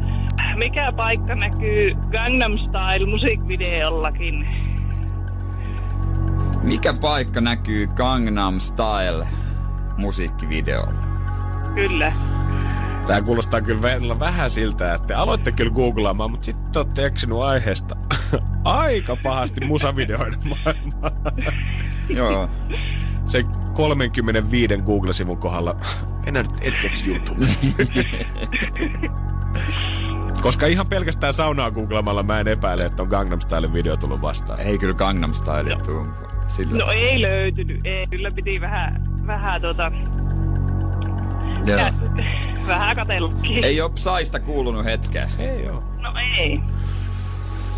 [0.55, 4.47] mikä paikka näkyy Gangnam Style musiikkivideollakin?
[6.63, 9.27] Mikä paikka näkyy Gangnam Style
[9.97, 11.03] musiikkivideolla?
[11.75, 12.13] Kyllä.
[13.07, 17.37] Tää kuulostaa kyllä vielä vähän siltä, että te aloitte kyllä googlaamaan, mutta sitten olette eksynyt
[17.37, 17.95] aiheesta
[18.63, 21.11] aika pahasti musavideoiden maailmaa.
[22.09, 22.49] Joo.
[23.25, 23.43] Se
[23.73, 25.75] 35 Google-sivun kohdalla,
[26.25, 27.45] enää nyt etkeksi YouTube.
[30.41, 34.59] Koska ihan pelkästään saunaa googlamalla mä en epäile, että on Gangnam Style video tullut vastaan.
[34.59, 36.28] Ei kyllä Gangnam Style tuu.
[36.49, 36.85] Sillä.
[36.85, 38.05] No ei löytynyt, ei.
[38.07, 39.91] Kyllä piti vähän, vähän tota,
[41.65, 41.79] Joo.
[42.67, 43.63] vähän katsellakin.
[43.63, 45.29] Ei oo Saista kuulunut hetkeä.
[45.39, 45.83] Ei oo.
[45.97, 46.61] No ei.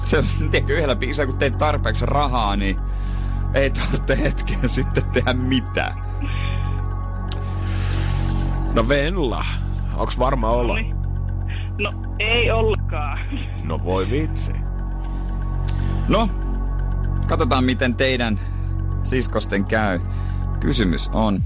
[0.05, 2.77] Se on, tiedätkö, yhdellä biisillä, kun teet tarpeeksi rahaa, niin
[3.53, 5.93] ei tarvitse hetkeä sitten tehdä mitään.
[8.73, 9.45] No Venla,
[9.97, 10.67] onks varma olo?
[10.73, 10.95] Noniin.
[11.81, 13.19] No ei ollenkaan.
[13.63, 14.53] No voi vitsi.
[16.07, 16.29] No,
[17.27, 18.39] katsotaan miten teidän
[19.03, 19.99] siskosten käy.
[20.59, 21.43] Kysymys on,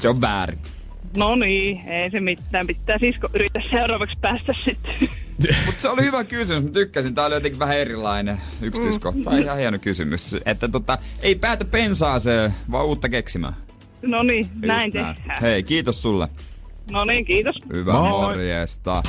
[0.00, 0.58] Se on väärin.
[1.16, 2.66] No niin, ei se mitään.
[2.66, 4.94] Pitää sisko yrittää seuraavaksi päästä sitten.
[5.66, 7.14] Mutta se oli hyvä kysymys, mä tykkäsin.
[7.14, 9.36] Tää oli jotenkin vähän erilainen yksityiskohta.
[9.36, 10.36] Ihan hieno kysymys.
[10.46, 13.54] Että tota, ei päätä pensaaseen, vaan uutta keksimään.
[14.02, 15.16] No niin, näin tehdään.
[15.42, 16.28] Hei, kiitos sulle.
[16.90, 17.56] No niin, kiitos.
[17.72, 18.08] Hyvä Moi.
[18.10, 19.02] morjesta.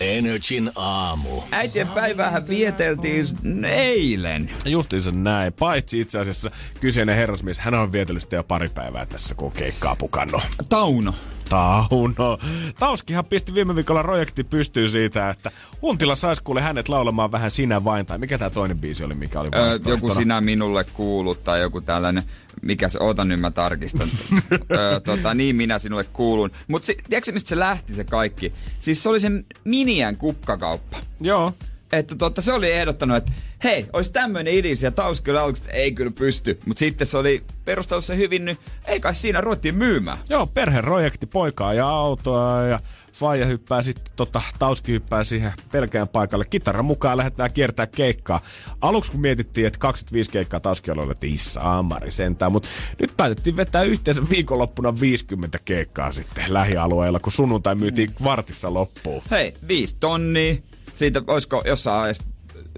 [0.00, 1.42] Energin aamu.
[1.52, 4.50] Äitien päiväähän vieteltiin eilen.
[4.64, 5.52] Justiinsa näin.
[5.52, 6.50] Paitsi itse asiassa
[6.80, 10.42] kyseinen herrasmies, hän on vietellyt sitä jo pari päivää tässä, kun keikkaa pukannut.
[10.68, 11.14] Tauno.
[11.48, 12.38] Tauno.
[12.78, 15.50] Tauskihan pisti viime viikolla projekti pystyy siitä, että
[15.82, 18.06] Huntila saisi kuule hänet laulamaan vähän sinä vain.
[18.06, 21.80] Tai mikä tämä toinen biisi oli, mikä oli Öö, joku sinä minulle kuulut tai joku
[21.80, 22.24] tällainen,
[22.62, 24.08] mikä se, oota nyt mä tarkistan.
[24.70, 26.50] öö, tota, niin minä sinulle kuulun.
[26.68, 28.52] Mutta tiedätkö mistä se lähti se kaikki?
[28.78, 30.96] Siis se oli sen Miniän kukkakauppa.
[31.20, 31.52] Joo.
[31.92, 33.32] Että totta, se oli ehdottanut, että
[33.64, 36.58] hei, olisi tämmöinen idis ja Taus kyllä aluksi, että ei kyllä pysty.
[36.66, 40.18] Mutta sitten se oli perustelussa hyvin, niin ei kai siinä ruvettiin myymään.
[40.28, 42.80] Joo, perheprojekti, poikaa ja autoa ja
[43.12, 46.44] Faija hyppää sitten, tota, Tauski hyppää siihen pelkään paikalle.
[46.44, 48.40] Kitaran mukaan lähdetään kiertää keikkaa.
[48.80, 52.68] Aluksi kun mietittiin, että 25 keikkaa Tauski oli, että issaamari sentään, mutta
[53.00, 59.22] nyt päätettiin vetää yhteensä viikonloppuna 50 keikkaa sitten lähialueilla, kun sunnuntai myytiin vartissa loppuun.
[59.30, 60.54] Hei, viisi tonnia.
[60.96, 62.18] Siitä olisiko jossain edes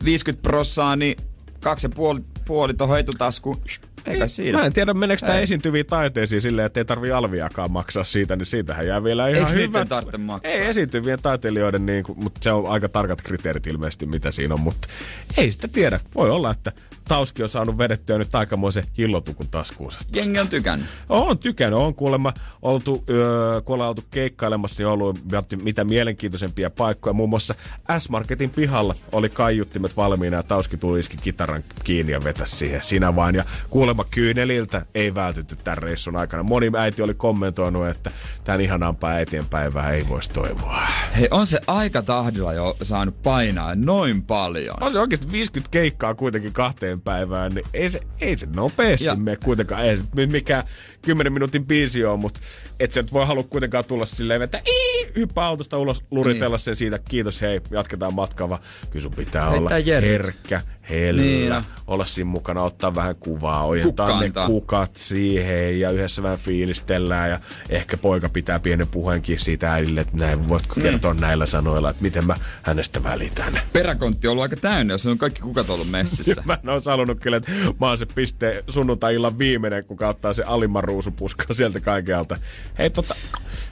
[0.04, 1.16] 50 prossaa, niin
[1.60, 3.60] kaksi ja puoli, puoli tuohon etutaskuun.
[4.06, 4.58] Eikä siinä.
[4.58, 8.46] Mä en tiedä, meneekö tämä esiintyviin taiteisiin silleen, että ei tarvi alviakaan maksaa siitä, niin
[8.46, 9.84] siitähän jää vielä ihan Eiks hyvä.
[9.84, 10.52] tarvitse maksaa?
[10.52, 14.60] Ei esiintyvien taiteilijoiden, niin kuin, mutta se on aika tarkat kriteerit ilmeisesti, mitä siinä on,
[14.60, 14.88] mutta
[15.36, 16.00] ei sitä tiedä.
[16.14, 16.72] Voi olla, että
[17.08, 19.98] Tauski on saanut vedettyä nyt aikamoisen hillotukun taskuunsa.
[20.14, 20.88] Jengi on tykännyt.
[21.08, 22.32] On tykännyt, on kuulemma
[22.62, 25.18] oltu, öö, kun ollaan oltu keikkailemassa, niin on ollut
[25.62, 27.12] mitä mielenkiintoisempia paikkoja.
[27.12, 27.54] Muun muassa
[27.98, 33.16] S-Marketin pihalla oli kaiuttimet valmiina ja Tauski tuli iski kitaran kiinni ja vetäisi siihen sinä
[33.16, 33.34] vain.
[33.34, 33.44] Ja
[33.88, 36.42] kuulemma kyyneliltä ei vältytty tämän reissun aikana.
[36.42, 38.10] Moni äiti oli kommentoinut, että
[38.44, 40.82] tämän ihanampaa äitien päivää ei voisi toivoa.
[41.16, 44.76] Hei, on se aika tahdilla jo saanut painaa noin paljon.
[44.82, 49.14] On se oikeasti 50 keikkaa kuitenkin kahteen päivään, niin ei se, ei se nopeasti Ja-
[49.14, 49.84] mene kuitenkaan.
[49.84, 50.64] Ei se mikään
[51.02, 52.40] 10 minuutin biisi on, mutta
[52.80, 56.58] et sä nyt voi halua kuitenkaan tulla silleen, että ii, hyppää autosta ulos, luritella Niin.
[56.58, 60.10] sen siitä, kiitos hei, jatketaan matkaa, vaan kyllä sun pitää Heittää olla jerryt.
[60.10, 61.54] herkkä, hellä, Niin
[61.86, 67.40] olla siinä mukana, ottaa vähän kuvaa, ojentaa ne kukat siihen ja yhdessä vähän fiilistellään ja
[67.70, 70.82] ehkä poika pitää pienen puheenkin siitä äidille, että näin, voitko Niin.
[70.82, 73.60] kertoa näillä sanoilla, että miten mä hänestä välitän.
[73.72, 76.42] Peräkontti on ollut aika täynnä, jos on kaikki kukat ollut messissä.
[76.46, 80.42] Mä en olisi halunnut kyllä, että mä oon se piste sunnuntai-illan viimeinen, kun ottaa se
[80.42, 82.36] alimman ruusupuskan sieltä kaikkialta.
[82.78, 83.14] Hei tota,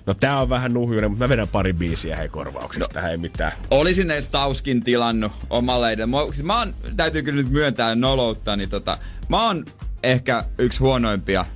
[0.07, 2.89] no tää on vähän nuhjuinen, mutta mä vedän pari biisiä hei korvauksesta.
[2.89, 2.95] No.
[2.95, 3.53] Tähän ei mitään.
[3.71, 6.07] Olisin edes Tauskin tilannut omalle edelle.
[6.07, 8.99] Mä, siis mä oon, täytyy kyllä nyt myöntää noloutta, niin tota,
[9.29, 9.65] mä oon
[10.03, 11.47] ehkä yksi huonoimpia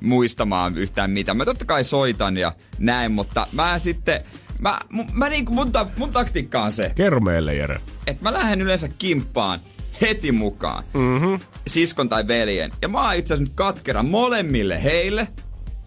[0.00, 1.36] muistamaan yhtään mitään.
[1.36, 4.24] Mä totta kai soitan ja näin, mutta mä sitten,
[4.60, 7.80] mä, mä, mä niinku, mun, ta, mun taktiikka on se, Kerro meille, Jere.
[8.06, 9.60] että mä lähden yleensä kimppaan
[10.00, 10.84] heti mukaan.
[10.94, 11.40] Mm-hmm.
[11.66, 12.72] Siskon tai veljen.
[12.82, 15.28] Ja mä oon itse asiassa nyt katkera molemmille heille,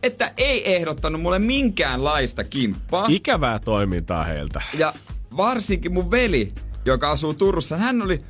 [0.04, 3.06] että ei ehdottanut mulle minkäänlaista kimppaa.
[3.10, 4.62] Ikävää toimintaa heiltä.
[4.74, 4.94] Ja
[5.38, 6.54] varsinkin mun veli,
[6.86, 8.22] joka asuu Turussa, hän oli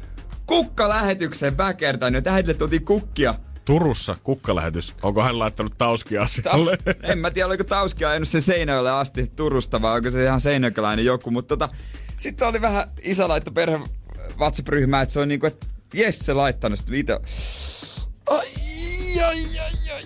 [0.45, 3.35] kukkalähetykseen väkertänyt, että hänelle tuotiin kukkia.
[3.65, 4.95] Turussa kukkalähetys.
[5.03, 6.77] Onko hän laittanut tauskia asialle?
[7.03, 11.05] en mä tiedä, oliko Tauski ajanut sen Seinäjoelle asti Turusta vai onko se ihan seinäjököläinen
[11.05, 11.75] joku, mutta tota,
[12.17, 13.79] sitten oli vähän isä laittoi perhe
[14.39, 17.19] WhatsApp-ryhmää, että se on niinku, että jes se laittanut sitten itse.
[18.29, 18.47] Ai,
[19.25, 20.01] ai, ai, ai.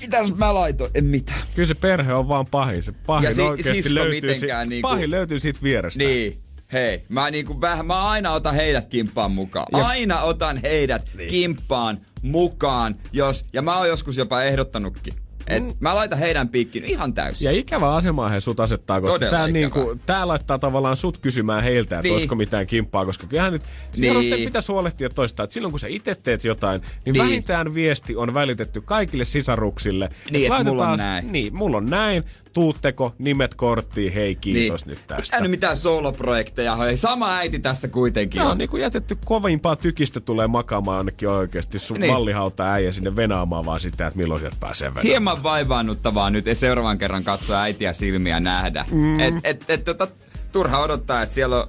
[0.00, 0.90] Mitäs mä laitoin?
[0.94, 1.40] En mitään.
[1.54, 2.82] Kyllä se perhe on vaan pahin.
[2.82, 6.04] Se pahin Ja si- oikeasti löytyy, si- niinku- pahin löytyy siitä vierestä.
[6.04, 6.42] Niin.
[6.72, 9.66] Hei, mä niinku vähän, mä aina otan heidät kimppaan mukaan.
[9.72, 11.30] Ja- Aina otan heidät niin.
[11.30, 15.14] kimppaan mukaan, jos, ja mä oon joskus jopa ehdottanutkin.
[15.46, 15.72] Et mm.
[15.80, 17.44] mä laitan heidän piikkiin ihan täysin.
[17.46, 21.96] Ja ikävä asema he sut asettaa, koska tää, niinku, tää laittaa tavallaan sut kysymään heiltä,
[21.96, 22.12] että Niin.
[22.12, 23.62] olisiko mitään kimppaa, koska kyllähän nyt
[23.96, 24.44] Niin.
[24.44, 27.22] pitäisi huolehtia toista, että silloin kun sä itse teet jotain, niin, Niin.
[27.24, 30.08] vähintään viesti on välitetty kaikille sisaruksille.
[30.30, 31.32] Niin, Et että mulla on näin.
[31.32, 34.90] Niin, mulla on näin, tuutteko, nimet korttiin, hei kiitos niin.
[34.90, 35.40] nyt tästä.
[35.40, 38.58] Nyt mitään soloprojekteja, hei, sama äiti tässä kuitenkin Joo, on.
[38.58, 42.12] niin kuin jätetty kovimpaa tykistä tulee makaamaan ainakin oikeasti sun Niin.
[42.12, 45.06] mallihauta äijä sinne venaamaan vaan sitä, että milloin sieltä pääsee venaamaan.
[45.06, 48.84] Hieman vaivaannuttavaa nyt seuraavan kerran katsoa äitiä silmiä nähdä.
[48.90, 49.20] Mm.
[49.20, 50.08] Et, et, et, tota,
[50.52, 51.68] turha odottaa, että siellä on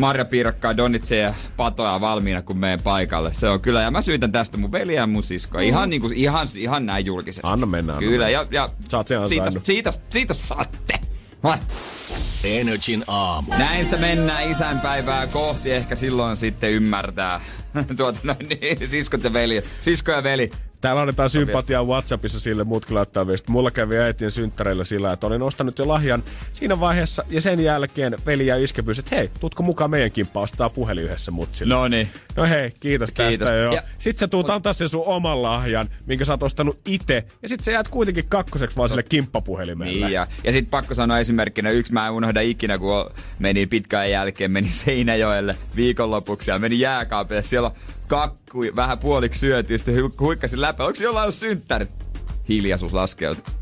[0.00, 3.34] Marja Piirakkaa, Donitse ja Patoja valmiina, kun menen paikalle.
[3.34, 5.60] Se on kyllä, ja mä syytän tästä mun veliä ja mun siskoa.
[5.60, 7.50] Ihan, niin kuin, ihan, ihan näin julkisesti.
[7.52, 8.28] Anna mennä, anna Kyllä, mennä.
[8.30, 9.66] ja, ja sen siitä, ansainnut.
[9.66, 11.00] siitä, siitä, saatte.
[11.42, 11.58] Vai.
[12.44, 13.52] Energin aamu.
[13.58, 17.40] Näistä mennään isänpäivää kohti, ehkä silloin sitten ymmärtää
[17.96, 19.62] tuota, no niin, siskot ja veli.
[19.80, 20.50] Sisko ja veli.
[20.84, 23.52] Täällä annetaan sympatiaa Whatsappissa sille, muut kyllä laittaa viesti.
[23.52, 26.22] Mulla kävi äitien synttäreillä sillä, että olin ostanut jo lahjan
[26.52, 30.44] siinä vaiheessa ja sen jälkeen veli ja iskä pyysi, että hei, tutko mukaan meidän kimppaan,
[30.44, 31.74] ostaa puhelin yhdessä mutsille.
[31.74, 32.08] No niin.
[32.36, 33.38] No hei, kiitos, Kiitos.
[33.38, 33.74] tästä joo.
[33.74, 37.24] Ja- Sitten sä tuut antaa sen sun oman lahjan, minkä sä oot ostanut itse.
[37.42, 39.92] Ja sit sä jäät kuitenkin kakkoseksi vaan sille kimppapuhelimelle.
[39.92, 44.10] Niin, ja, ja sitten pakko sanoa esimerkkinä, yksi mä en unohda ikinä, kun meni pitkään
[44.10, 47.42] jälkeen, meni Seinäjoelle viikonlopuksi ja meni jääkaapille.
[47.42, 47.70] Siellä
[48.08, 50.82] kakku, vähän puoliksi syötiin, sitten hu- huikkasin läpi.
[50.82, 51.90] Onko jollain ollut synttärit?
[52.48, 53.54] Hiljaisuus laskeutui.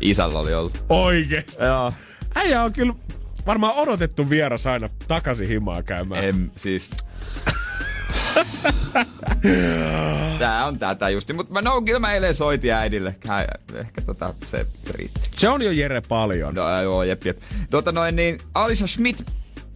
[0.00, 0.84] Isällä oli ollut.
[0.88, 1.64] Oikeesti.
[1.64, 1.92] Joo.
[2.34, 2.94] Äijä on kyllä
[3.46, 6.24] varmaan odotettu vieras aina takaisin himaa käymään.
[6.24, 6.90] En, siis...
[10.38, 13.14] Tää on tätä justi, mutta no kyllä mä eilen soitin äidille.
[13.74, 15.20] Ehkä tota, se riitti.
[15.34, 16.54] Se on jo Jere paljon.
[16.54, 17.38] No joo, jep, jep.
[17.70, 19.30] Tota noin niin, Alisa Schmidt,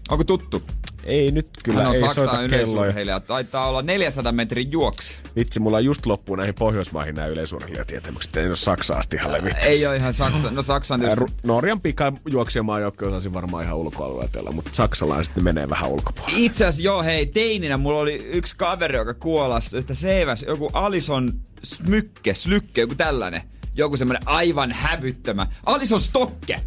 [0.08, 0.62] onko tuttu?
[1.04, 3.20] Ei nyt kyllä, Hän on ei Saksan soita yleisurheilija.
[3.20, 5.14] Taitaa olla 400 metrin juoksi.
[5.36, 8.36] Vitsi, mulla just loppuu näihin Pohjoismaihin nämä yleisurheilijatietämykset.
[8.36, 9.64] Ei ole Saksaa asti ihan levittänyt.
[9.68, 10.50] Ei ole ihan Saksa.
[10.50, 11.24] No Saksan tietysti.
[11.24, 16.38] Ru- Norjan pika juoksijamaa joukko osasi varmaan ihan ulkoalueella, mutta saksalaiset ne menee vähän ulkopuolelle.
[16.40, 21.32] Itse asiassa joo, hei, teininä mulla oli yksi kaveri, joka kuolasi, että seiväs joku Alison
[21.62, 23.42] Smykke, Slykke, joku tällainen.
[23.74, 25.46] Joku semmonen aivan hävyttömä.
[25.66, 26.60] Alison Stokke!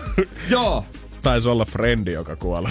[0.50, 0.84] joo.
[1.22, 2.70] Taisi olla Frendi, joka kuolla.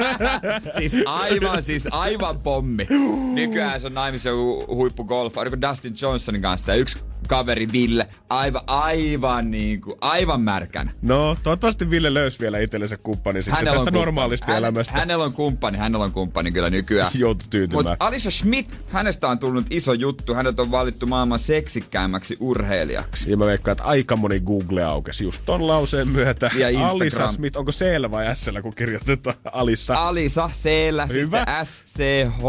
[0.78, 2.86] siis aivan, siis aivan pommi.
[3.34, 6.72] Nykyään se on naimisen hu- huippugolfa, oliko Dustin Johnsonin kanssa.
[6.72, 6.98] Ja yksi
[7.28, 10.92] kaveri Ville, aivan, aivan niinku, aivan märkänä.
[11.02, 13.98] No, toivottavasti Ville löysi vielä itsellensä kumppani sitten tästä kumppani.
[13.98, 14.92] normaalisti Hän, elämästä.
[14.92, 17.10] Hänellä on kumppani, hänellä on kumppani kyllä nykyään.
[17.18, 17.84] Joutui tyytymään.
[17.84, 20.34] Mutta Alisa Schmidt, hänestä on tullut iso juttu.
[20.34, 23.30] Hänet on valittu maailman seksikkäimmäksi urheilijaksi.
[23.30, 26.50] Ja mä veikkaan, että aika moni Google aukesi just ton lauseen myötä.
[26.54, 26.96] Ja Instagram.
[27.00, 29.94] Alisa Smith, onko C vai S kun kirjoitetaan Alissa?
[29.94, 30.68] Alisa, c
[31.12, 31.64] Hyvä.
[31.64, 32.42] S, C, H,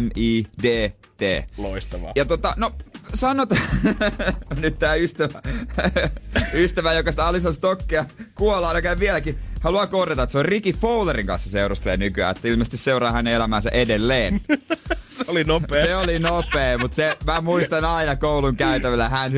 [0.00, 1.22] M, I, D, T.
[1.58, 2.12] Loistavaa.
[2.16, 2.72] Ja tota, no
[3.14, 3.48] sanot,
[4.60, 5.42] nyt tää ystävä,
[6.54, 8.04] ystävä, joka sitä Alisa Stockia
[8.34, 12.76] kuolla ainakaan vieläkin, haluaa korjata, että se on Ricky Fowlerin kanssa seurustelee nykyään, että ilmeisesti
[12.76, 14.40] seuraa hänen elämäänsä edelleen.
[15.24, 15.84] Se oli nopea.
[15.84, 19.32] Se oli nopea, mutta se, mä muistan aina koulun käytävällä hän...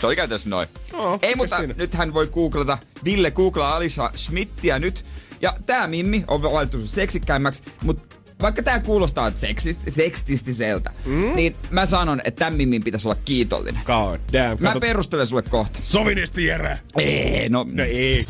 [0.00, 0.68] Se oli käytännössä noin.
[0.92, 1.74] Oo, Ei, mutta siinä?
[1.78, 2.78] nyt hän voi googlata.
[3.04, 5.04] Ville googlaa Alisa Schmidtiä nyt.
[5.40, 11.32] Ja tää Mimmi on valittu seksikkäimmäksi, mutta vaikka tää kuulostaa seksis- sekstistiseltä, mm?
[11.36, 13.80] niin mä sanon, että tämän Mimmin pitäisi olla kiitollinen.
[13.84, 14.56] God damn.
[14.62, 15.78] Mä perustelen sulle kohta.
[15.82, 16.78] sovinisti Jere.
[16.98, 18.24] Ei, no, No ei.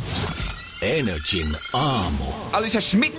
[0.82, 2.24] Energin aamu.
[2.52, 3.18] Alicia Schmidt,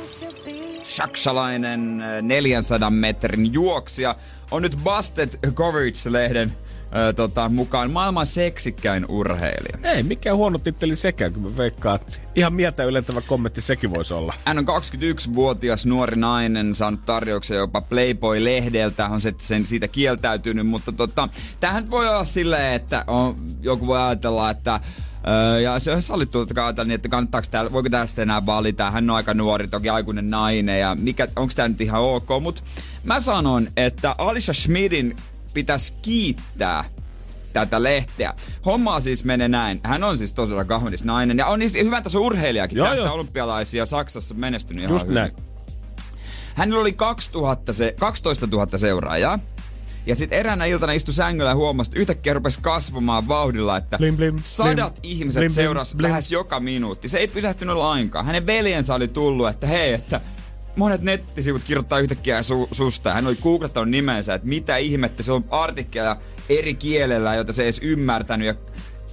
[0.87, 4.15] saksalainen äh, 400 metrin juoksija,
[4.51, 6.53] on nyt Busted Coverage-lehden
[6.85, 9.91] äh, tota, mukaan maailman seksikkäin urheilija.
[9.91, 11.95] Ei, mikään huono titteli sekään, kun mä veikkaan.
[11.95, 14.33] että Ihan mieltä ylentävä kommentti sekin voisi olla.
[14.45, 20.91] Hän on 21-vuotias nuori nainen, saanut tarjouksen jopa Playboy-lehdeltä, on se sen siitä kieltäytynyt, mutta
[20.91, 21.29] tota,
[21.59, 24.79] tähän voi olla silleen, että on, joku voi ajatella, että
[25.27, 28.91] Öö, ja se on sallittu kai ajatella niin, että kannattaako täällä, voiko tästä enää valita.
[28.91, 32.29] Hän on aika nuori, toki aikuinen nainen ja mikä, onko tämä nyt ihan ok.
[32.41, 32.61] Mutta
[33.03, 35.15] mä sanon, että Alicia Schmidin
[35.55, 36.85] pitäisi kiittää
[37.53, 38.33] tätä lehteä.
[38.65, 39.79] Hommaa siis menee näin.
[39.83, 42.77] Hän on siis todella kaunis nainen ja on niin hyvän tason urheilijakin.
[42.77, 43.13] Joo, joo.
[43.13, 45.15] olympialaisia Saksassa menestynyt ihan Just hyvin.
[45.15, 45.31] näin.
[46.55, 49.39] Hänellä oli 2000 se, 12 000 seuraajaa.
[50.05, 54.15] Ja sitten eräänä iltana istui sängyllä ja huomasi, että yhtäkkiä rupesi kasvamaan vauhdilla, että Blim,
[54.17, 56.09] blim, sadat blim, ihmiset blim, blim, seurasi blim.
[56.09, 57.07] lähes joka minuutti.
[57.07, 58.25] Se ei pysähtynyt lainkaan.
[58.25, 60.21] Hänen veljensä oli tullut, että hei, että
[60.75, 63.13] monet nettisivut kirjoittaa yhtäkkiä su- susta.
[63.13, 66.17] Hän oli googlettanut nimensä, että mitä ihmettä, se on artikkeleja
[66.49, 68.47] eri kielellä, jota se ei edes ymmärtänyt.
[68.47, 68.55] Ja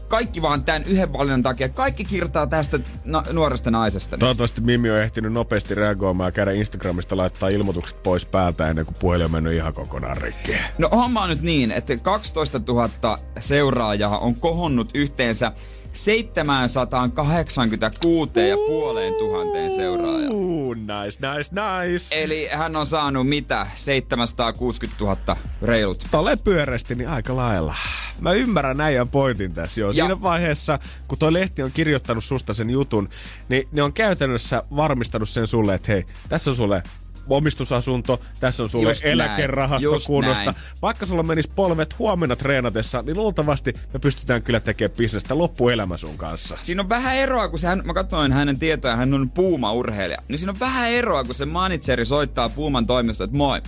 [0.09, 1.69] kaikki vaan tämän yhden valinnan takia.
[1.69, 4.19] Kaikki kirjoittaa tästä na- nuoresta naisesta.
[4.19, 8.97] Toivottavasti Mimmi on ehtinyt nopeasti reagoimaan ja käydä Instagramista laittaa ilmoitukset pois päältä ennen kuin
[9.01, 10.53] puhelin on mennyt ihan kokonaan rikki.
[10.79, 15.53] No homma on nyt niin, että 12 000 seuraajaa on kohonnut yhteensä
[15.93, 20.30] 786 ja puoleen tuhanteen seuraajaa.
[20.30, 21.51] Uh, nice, nice,
[21.90, 22.22] nice.
[22.22, 23.66] Eli hän on saanut mitä?
[23.74, 26.05] 760 000 reilut.
[26.11, 27.74] Tolle pyöreästi, niin aika lailla.
[28.20, 29.86] Mä ymmärrän äijän pointin tässä jo.
[29.86, 30.78] Ja- Siinä vaiheessa,
[31.09, 33.09] kun toi lehti on kirjoittanut susta sen jutun,
[33.49, 36.82] niin ne on käytännössä varmistanut sen sulle, että hei, tässä on sulle
[37.29, 40.45] omistusasunto, tässä on sulle Just näin, eläkerahasto just kunnosta.
[40.45, 40.57] näin.
[40.83, 46.18] Vaikka sulla menis polvet huomenna treenatessa, niin luultavasti me pystytään kyllä tekemään bisnestä loppuelämä sun
[46.18, 46.57] kanssa.
[46.61, 50.23] Siinä on vähän eroa, kun se hän, mä katsoin hänen tietoja, hän on Puuma-urheilija.
[50.29, 53.62] Niin siinä on vähän eroa, kun se manageri soittaa Puuman toimistosta, että moi,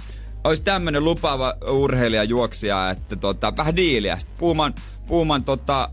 [0.44, 4.18] olisi tämmönen lupaava urheilija juoksija, että tota, vähän diiliä.
[4.18, 4.74] Sitten Puuman,
[5.06, 5.88] Puuman tota,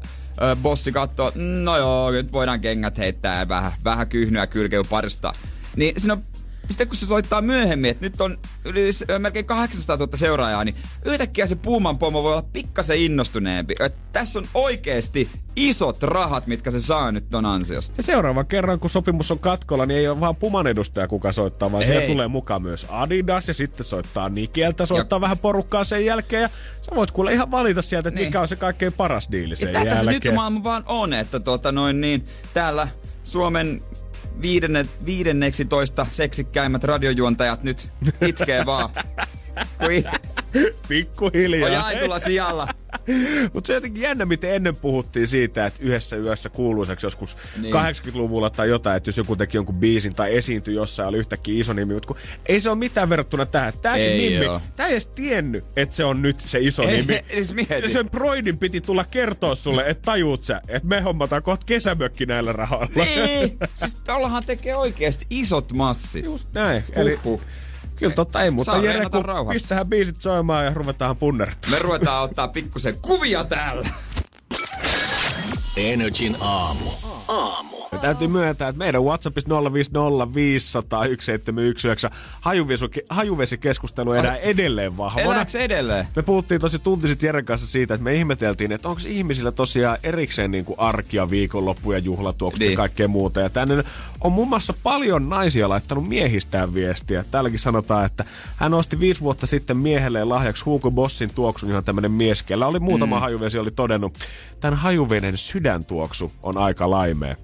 [0.62, 5.34] bossi katsoo, no joo, nyt voidaan kengät heittää ja vähän, vähän kyhnyä kylkeä paristaa.
[5.76, 6.24] Niin siinä on
[6.72, 11.48] sitten kun se soittaa myöhemmin, että nyt on yli melkein 800 000 seuraajaa, niin yhtäkkiä
[11.48, 13.74] se Puuman pomo voi olla pikkasen innostuneempi.
[13.80, 17.94] Et tässä on oikeesti isot rahat, mitkä se saa nyt ton ansiosta.
[17.98, 21.72] Ja seuraavan kerran, kun sopimus on katkolla, niin ei ole vaan Puman edustaja, kuka soittaa,
[21.72, 26.06] vaan siellä tulee mukaan myös Adidas ja sitten soittaa Nikeltä, soittaa Ja- vähän porukkaa sen
[26.06, 26.42] jälkeen.
[26.42, 26.50] Ja
[26.82, 28.28] sä voit kuule ihan valita sieltä, että Niin.
[28.28, 30.14] mikä on se kaikkein paras diili sen Ja tätä se jälkeen.
[30.14, 32.88] nykymaailma vaan on, että tota noin niin, täällä
[33.24, 33.82] Suomen
[34.42, 37.90] viidenne, viidenneksi toista seksikkäimmät radiojuontajat nyt
[38.28, 38.90] itkee vaan.
[40.88, 41.68] Pikkuhiljaa.
[41.68, 42.68] on jaetulla sijalla.
[43.54, 47.62] Mutta se on jotenkin jännä, miten ennen puhuttiin siitä, että yhdessä yössä kuuluisaksi joskus Niin.
[47.62, 47.74] niin.
[47.76, 51.74] 80-luvulla tai jotain, että jos joku teki jonkun biisin tai esiintyi jossain, oli yhtäkkiä iso
[51.74, 53.74] nimi, mutta kun ei se ole mitään verrattuna tähän.
[53.82, 54.62] Tämäkin Ei Mimmi, oo.
[54.76, 57.22] tää ei edes tiennyt, että se on nyt se iso Ei, nimi.
[57.30, 57.90] edes mieti.
[57.90, 62.52] Sen Broidin piti tulla kertoa sulle, että tajuut sä, että me hommataan kohta kesämökki näillä
[62.54, 63.06] rahoilla.
[63.06, 63.58] Niin.
[63.76, 66.26] Siis tollahan tekee oikeesti isot massit.
[66.26, 66.84] Just näin.
[66.96, 67.20] Eli.
[68.02, 69.54] Kyllä totta ei, mutta Saa Jere, kun rauhassa.
[69.54, 71.72] pistähän biisit soimaan ja ruvetaan punnertaa.
[71.72, 73.90] Me ruvetaan ottaa pikkusen kuvia täällä.
[75.78, 76.90] Energin aamu.
[77.28, 77.81] Aamu.
[77.98, 79.54] Täytyy myöntää, että meidän WhatsAppissa 050501719
[83.10, 85.26] hajuvesikeskustelu edää edelleen vahvana.
[85.26, 86.08] Elääkö se edelleen?
[86.16, 89.98] Me puhuttiin tosi tunti sitten Jeren kanssa siitä, että me ihmeteltiin, että onko ihmisillä tosiaan
[90.04, 92.72] erikseen niin kuin arkia, viikonloppuja, juhlatuokset niin.
[92.72, 93.40] ja kaikkea muuta.
[93.40, 93.84] Ja tänne
[94.22, 97.26] on muun muassa paljon naisia laittanut miehistään viestiä.
[97.32, 98.26] Täälläkin sanotaan, että
[98.56, 102.80] hän osti viisi vuotta sitten miehelleen lahjaksi Hugo Bossin tuoksun, ihan tämmöinen mies, kellä oli
[102.80, 103.22] muutama mm.
[103.22, 104.18] hajuvesi, oli todennut,
[104.60, 107.36] tämän hajuveden sydäntuoksu on aika laimea.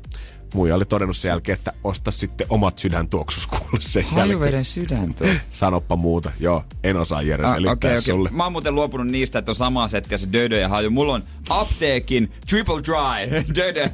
[0.54, 5.38] Muija oli todennut sen jälkeen, että osta sitten omat sydäntuoksus kuule sen Hajuveden sydäntuoksu.
[5.52, 6.32] Sanoppa muuta.
[6.40, 8.02] Joo, en osaa Jere ah, selittää okay, okay.
[8.02, 8.30] sulle.
[8.32, 10.90] Mä oon muuten luopunut niistä, että on sama setti se Dödö ja haju.
[10.90, 13.90] Mulla on apteekin Triple Dry Dödö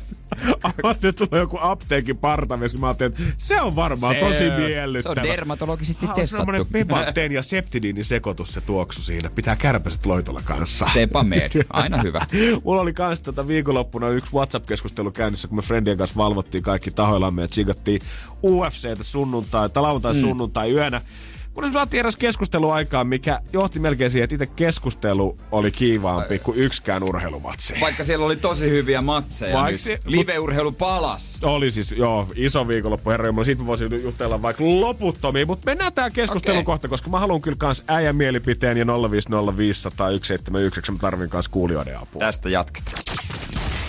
[1.02, 2.78] nyt tulee joku apteekin partavesi.
[2.78, 5.16] Mä ajattelin, että se on varmaan se, tosi miellyttävä.
[5.16, 6.52] Se on dermatologisesti ha, testattu.
[6.52, 9.30] On pepateen ja septidiinin sekoitus se tuoksu siinä.
[9.30, 10.86] Pitää kärpäset loitolla kanssa.
[10.94, 12.26] Sepamed, aina hyvä.
[12.64, 17.42] Mulla oli kans tätä viikonloppuna yksi WhatsApp-keskustelu käynnissä, kun me Friendien kanssa valvottiin kaikki tahoillamme
[17.42, 18.02] ja tsigattiin
[18.44, 20.20] UFCtä sunnuntai, tai lauantai mm.
[20.20, 21.02] sunnuntai yönä
[21.54, 27.04] kun saatiin eräs keskusteluaikaan, mikä johti melkein siihen, että itse keskustelu oli kiivaampi kuin yksikään
[27.04, 27.76] urheilumatsi.
[27.82, 29.58] Vaikka siellä oli tosi hyviä matseja.
[29.58, 31.40] Vaikka se, Live-urheilu palas.
[31.44, 33.46] Oli siis, joo, iso viikonloppu, herra Jumala.
[33.46, 36.64] Siitä voisin jutella vaikka loputtomia, mutta mennään tää keskustelu okay.
[36.64, 38.90] kohta, koska mä haluan kyllä kans äijän mielipiteen ja 050501719.
[40.92, 42.20] Mä tarvin kans kuulijoiden apua.
[42.20, 42.98] Tästä jatketaan.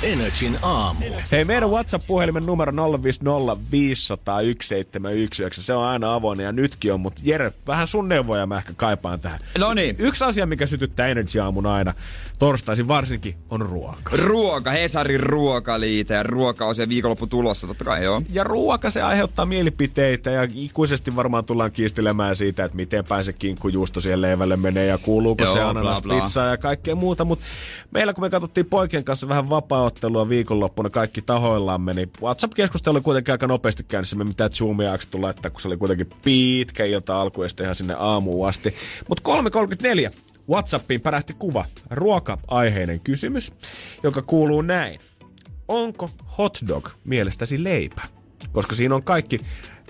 [0.04, 1.04] Energin aamu.
[1.32, 2.76] Hei, meidän WhatsApp-puhelimen numero 050501719.
[5.50, 9.20] Se on aina avoin ja nytkin on, mutta Jere, vähän sun neuvoja mä ehkä kaipaan
[9.20, 9.40] tähän.
[9.58, 9.96] No niin.
[9.98, 11.94] Yksi asia, mikä sytyttää Energy aamun aina,
[12.38, 14.16] torstaisin varsinkin, on ruoka.
[14.16, 18.22] Ruoka, Hesarin ruokaliite ja ruoka on se viikonloppu tulossa, totta kai joo.
[18.30, 24.00] Ja ruoka se aiheuttaa mielipiteitä ja ikuisesti varmaan tullaan kiistelemään siitä, että miten pääse kinkkujuusto
[24.00, 27.24] siihen leivälle menee ja kuuluuko joo, se ananaspizza ja kaikkea muuta.
[27.24, 27.44] Mutta
[27.90, 33.00] meillä kun me katsottiin poikien kanssa vähän vapaa ottelua viikonloppuna kaikki tahoillamme, niin WhatsApp-keskustelu oli
[33.00, 37.42] kuitenkin aika nopeasti käynnissä, me mitään zoomia laittaa, kun se oli kuitenkin pitkä ilta alku
[37.42, 38.74] ja ihan sinne aamuun asti.
[39.08, 39.30] Mutta
[40.08, 40.14] 3.34
[40.50, 43.52] WhatsAppiin pärähti kuva, ruoka-aiheinen kysymys,
[44.02, 45.00] joka kuuluu näin.
[45.68, 48.02] Onko hotdog mielestäsi leipä?
[48.52, 49.40] Koska siinä on kaikki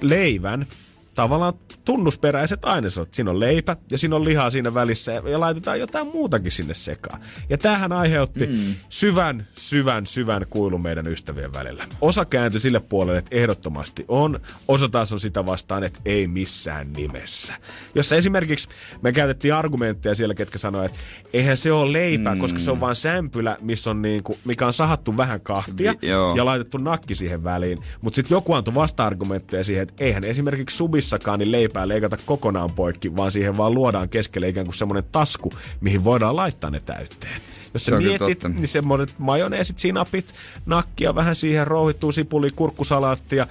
[0.01, 0.67] leivän
[1.15, 1.55] tavallaan
[1.85, 3.15] tunnusperäiset ainesosat.
[3.15, 6.75] Siinä on leipä ja siinä on lihaa siinä välissä ja, ja laitetaan jotain muutakin sinne
[6.75, 7.21] sekaan.
[7.49, 8.75] Ja tähän aiheutti mm.
[8.89, 11.85] syvän, syvän, syvän kuilun meidän ystävien välillä.
[12.01, 14.41] Osa kääntyi sille puolelle, että ehdottomasti on.
[14.69, 17.55] Osa taas on sitä vastaan, että ei missään nimessä.
[17.95, 18.69] Jossa esimerkiksi
[19.03, 22.41] me käytettiin argumentteja siellä, ketkä sanoivat, että eihän se ole leipä, mm.
[22.41, 26.45] koska se on vain sämpylä, missä on niinku, mikä on sahattu vähän kahtia Vi- ja
[26.45, 27.79] laitettu nakki siihen väliin.
[28.01, 32.71] Mutta sitten joku antoi vasta-argumentteja siihen, että eihän esimerkiksi subissakaan niin leipä leipää leikata kokonaan
[32.71, 37.41] poikki, vaan siihen vaan luodaan keskelle ikään kuin semmoinen tasku, mihin voidaan laittaa ne täytteen.
[37.75, 40.35] Jos sä mietit, niin semmoiset majoneesit, sinapit,
[40.67, 43.47] nakkia vähän siihen, rouhittuu sipuli, kurkkusalaattia.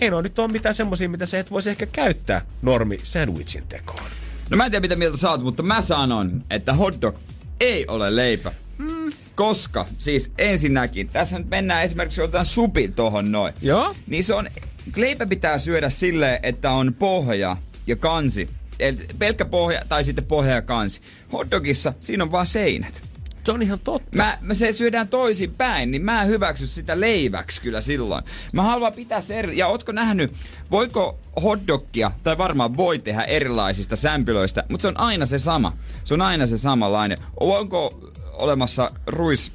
[0.00, 4.10] Ei no nyt ole mitään semmoisia, mitä sä et voisi ehkä käyttää normi sandwichin tekoon.
[4.50, 7.16] No mä en tiedä mitä mieltä sä oot, mutta mä sanon, että hotdog
[7.60, 8.52] ei ole leipä.
[9.38, 13.54] Koska, siis ensinnäkin, tässä nyt mennään esimerkiksi jotain supi tohon noin.
[13.62, 13.94] Joo.
[14.06, 14.48] Niin se on,
[14.96, 18.48] leipä pitää syödä silleen, että on pohja ja kansi.
[18.78, 21.00] Eli pelkkä pohja tai sitten pohja ja kansi.
[21.32, 23.02] Hotdogissa siinä on vaan seinät.
[23.44, 24.16] Se on ihan totta.
[24.16, 28.24] Mä, mä se syödään toisin päin, niin mä en hyväksy sitä leiväksi kyllä silloin.
[28.52, 29.58] Mä haluan pitää se eri...
[29.58, 30.34] Ja ootko nähnyt,
[30.70, 35.76] voiko hotdogia, tai varmaan voi tehdä erilaisista sämpylöistä, mutta se on aina se sama.
[36.04, 37.18] Se on aina se samanlainen.
[37.40, 38.07] Onko
[38.38, 39.52] olemassa ruis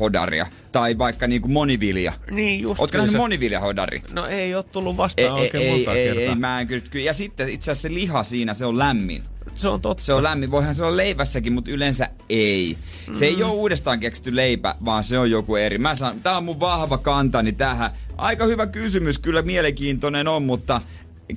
[0.00, 2.12] hodaria tai vaikka niinku monivilja.
[2.30, 2.80] Niin just.
[2.80, 4.02] Ootko nähnyt moniviljahodari?
[4.12, 6.22] No ei ole tullut vastaan ei, oikein ei, monta ei, kertaa.
[6.22, 9.22] Ei, mä en kyllä, Ja sitten itse asiassa se liha siinä, se on lämmin.
[9.54, 10.04] Se on totta.
[10.04, 10.50] Se on lämmin.
[10.50, 12.78] Voihan se olla leivässäkin, mutta yleensä ei.
[13.08, 13.14] Mm.
[13.14, 13.42] Se ei mm.
[13.42, 15.78] ole uudestaan keksitty leipä, vaan se on joku eri.
[15.78, 17.90] Mä sanon, tää on mun vahva kantani tähän.
[18.16, 20.80] Aika hyvä kysymys, kyllä mielenkiintoinen on, mutta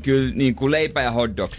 [0.02, 1.52] kyllä niin kuin leipä ja hotdog.
[1.52, 1.56] 050501719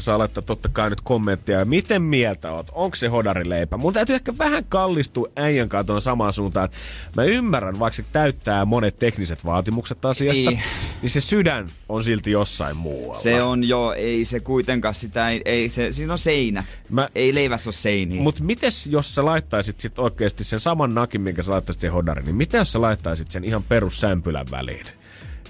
[0.00, 1.64] saa laittaa totta kai nyt kommenttia.
[1.64, 2.70] Miten mieltä oot?
[2.72, 3.76] Onko se hodarileipä?
[3.76, 6.68] Mun täytyy ehkä vähän kallistua äijän kanssa samaan suuntaan.
[7.16, 10.60] Mä ymmärrän, vaikka se täyttää monet tekniset vaatimukset asiasta, ei.
[11.02, 13.20] niin se sydän on silti jossain muualla.
[13.20, 16.66] Se on jo, ei se kuitenkaan sitä, ei, ei se, siinä on seinät.
[16.90, 18.22] Mä, ei leivässä ole seiniä.
[18.22, 22.26] Mutta mites jos sä laittaisit sit oikeasti sen saman nakin, minkä sä laittaisit sen hodariin,
[22.26, 24.86] niin miten jos sä laittaisit sen ihan perussämpylän väliin?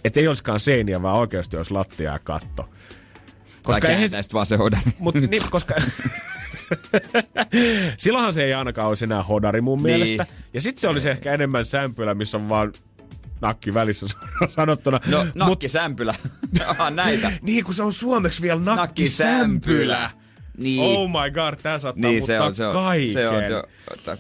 [0.05, 2.69] Että ei olisikaan seiniä, vaan oikeasti olisi lattia ja katto.
[3.63, 4.83] Koska ei eihän, vaan se hodari.
[4.99, 5.75] Mut, niin, koska...
[7.99, 9.83] Silloinhan se ei ainakaan olisi enää hodari mun niin.
[9.83, 10.27] mielestä.
[10.55, 12.73] Ja sitten se olisi ehkä enemmän sämpylä, missä on vaan
[13.41, 14.07] nakki välissä
[14.49, 15.01] sanottuna.
[15.07, 16.15] No, nakkisämpylä.
[16.43, 16.63] Mut...
[16.95, 17.33] näitä.
[17.43, 19.99] niin, kun se on suomeksi vielä nakkisämpylä.
[19.99, 20.24] nakkisämpylä.
[20.59, 20.83] Niin.
[20.83, 23.13] Oh my god, tää saattaa niin, muuttaa se on, se on, kaiken.
[23.13, 23.65] se on jo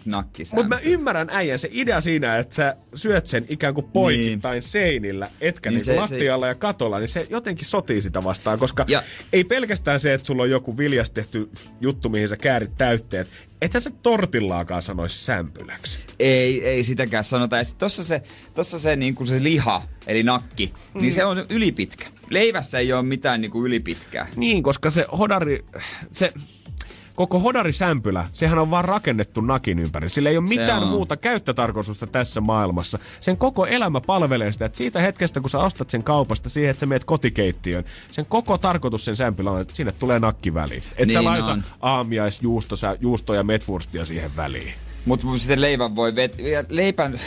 [0.04, 0.62] nakkisääntö.
[0.62, 4.62] Mutta mä ymmärrän äijän se idea siinä, että sä syöt sen ikään kuin poikittain niin.
[4.62, 6.48] seinillä, etkä niin, niin se, lattialla se...
[6.48, 9.02] ja katolla, niin se jotenkin sotii sitä vastaan, koska ja...
[9.32, 13.28] ei pelkästään se, että sulla on joku viljas tehty juttu, mihin sä käärit täytteet,
[13.62, 15.98] että sä tortillaakaan sanoisi sämpyläksi.
[16.18, 17.56] Ei, ei sitäkään sanota.
[17.56, 18.22] Ja tossa se,
[18.54, 21.00] tossa se, niin kuin se liha, eli nakki, mm.
[21.00, 22.06] niin se on ylipitkä.
[22.30, 24.26] Leivässä ei ole mitään niin kuin ylipitkää.
[24.36, 25.64] Niin, koska se hodari,
[26.12, 26.32] se,
[27.14, 30.08] koko hodarisämpylä, sehän on vaan rakennettu nakin ympäri.
[30.08, 30.88] Sillä ei ole mitään on.
[30.88, 32.98] muuta käyttötarkoitusta tässä maailmassa.
[33.20, 36.80] Sen koko elämä palvelee sitä, että siitä hetkestä, kun sä ostat sen kaupasta siihen, että
[36.80, 40.82] sä meet kotikeittiöön, sen koko tarkoitus sen sämpylä on, että sinne tulee nakki väliin.
[40.90, 41.64] Että niin sä laita on.
[41.80, 44.74] aamiaisjuustoja juusto ja metwurstia siihen väliin.
[45.04, 47.20] Mutta sitten leivän voi vetää, leipän,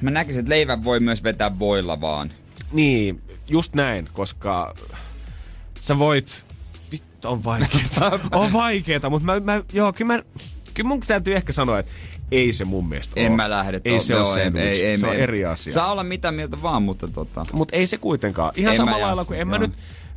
[0.00, 2.32] mä näkisin, että leivän voi myös vetää voilla vaan.
[2.72, 4.74] Niin, just näin, koska
[5.80, 6.46] sä voit
[7.24, 8.20] on vaikeeta.
[8.32, 10.22] on vaikeeta, mutta mä, mä, joo, kyllä, mä,
[10.74, 11.92] kyllä mun täytyy ehkä sanoa, että
[12.30, 13.36] ei se mun mielestä En ole.
[13.36, 13.80] mä lähde.
[13.84, 15.72] Ei se ole sandwich, ei, ei, se on eri asia.
[15.72, 17.46] Saa olla mitä mieltä vaan, mutta tota...
[17.52, 18.52] Mut ei se kuitenkaan.
[18.56, 19.72] Ihan en samalla lailla kuin en mä nyt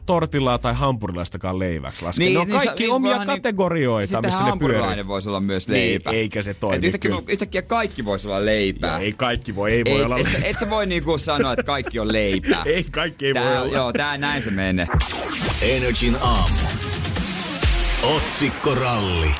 [0.07, 2.23] tortillaa tai hampurilaistakaan leiväksi laske.
[2.23, 5.07] Niin, ne on niin, kaikki niin, omia niin, kategorioita, missä ne pyörii.
[5.07, 6.11] voisi olla myös leipä.
[6.11, 6.75] Niin, eikä se toimi.
[6.75, 8.91] Et yhtäkkiä, yhtäkkiä kaikki voisi olla leipää.
[8.91, 10.17] Joo, ei kaikki voi, ei voi ei, olla.
[10.17, 12.63] Et, et, et sä voi niinku sanoa, että kaikki on leipää.
[12.75, 13.77] ei, kaikki ei tää, voi olla.
[13.77, 14.87] Joo, tää näin se menee.
[15.61, 16.55] Energin aamu.
[18.03, 19.31] Otsikkoralli.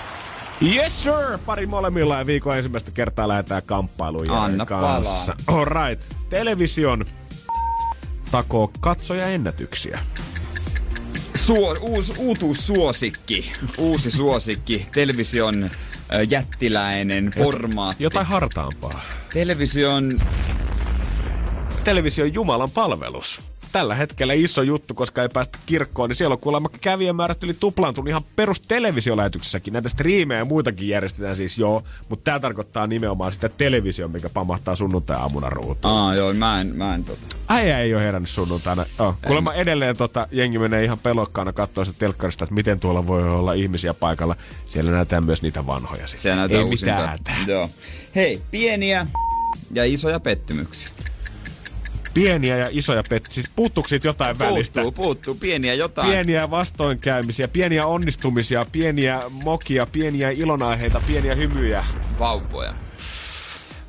[0.61, 1.37] Yes sir!
[1.45, 5.35] Pari molemmilla ja viikon ensimmäistä kertaa lähdetään kamppailuun Anna kanssa.
[5.47, 6.03] Alright.
[6.29, 7.05] Television
[8.31, 9.99] takoo katsoja ennätyksiä.
[11.37, 13.51] Suo, uus, uutuussuosikki.
[13.77, 14.87] Uusi suosikki.
[14.93, 15.71] Television äh,
[16.29, 18.03] jättiläinen formaatti.
[18.03, 19.01] Jotain hartaampaa.
[19.33, 20.11] Television...
[21.83, 26.69] Television Jumalan palvelus tällä hetkellä iso juttu, koska ei päästä kirkkoon, niin siellä on kuulemma
[26.81, 29.73] kävijämäärät yli tuplaantunut ihan perus televisiolähetyksessäkin.
[29.73, 34.75] Näitä striimejä ja muitakin järjestetään siis joo, mutta tämä tarkoittaa nimenomaan sitä televisio, mikä pamahtaa
[34.75, 35.93] sunnuntai-aamuna ruutuun.
[35.93, 37.21] Aa joo, mä en, mä en tota.
[37.47, 38.85] Äijä ei ole herännyt sunnuntaina.
[38.99, 39.15] Oh.
[39.27, 43.53] Kuulemma edelleen tota, jengi menee ihan pelokkaana katsoa sitä telkkarista, että miten tuolla voi olla
[43.53, 44.35] ihmisiä paikalla.
[44.65, 46.21] Siellä näytetään myös niitä vanhoja sitten.
[46.21, 47.19] Siellä ei mitään.
[47.47, 47.69] Joo.
[48.15, 49.07] Hei, pieniä
[49.71, 50.89] ja isoja pettymyksiä
[52.17, 53.27] pieniä ja isoja pet...
[53.31, 54.81] Siis puuttuuko siitä jotain puuttuu, välistä?
[54.81, 55.35] Puuttuu, puuttuu.
[55.35, 56.09] Pieniä jotain.
[56.09, 61.85] Pieniä vastoinkäymisiä, pieniä onnistumisia, pieniä mokia, pieniä ilonaiheita, pieniä hymyjä.
[62.19, 62.73] Vauvoja.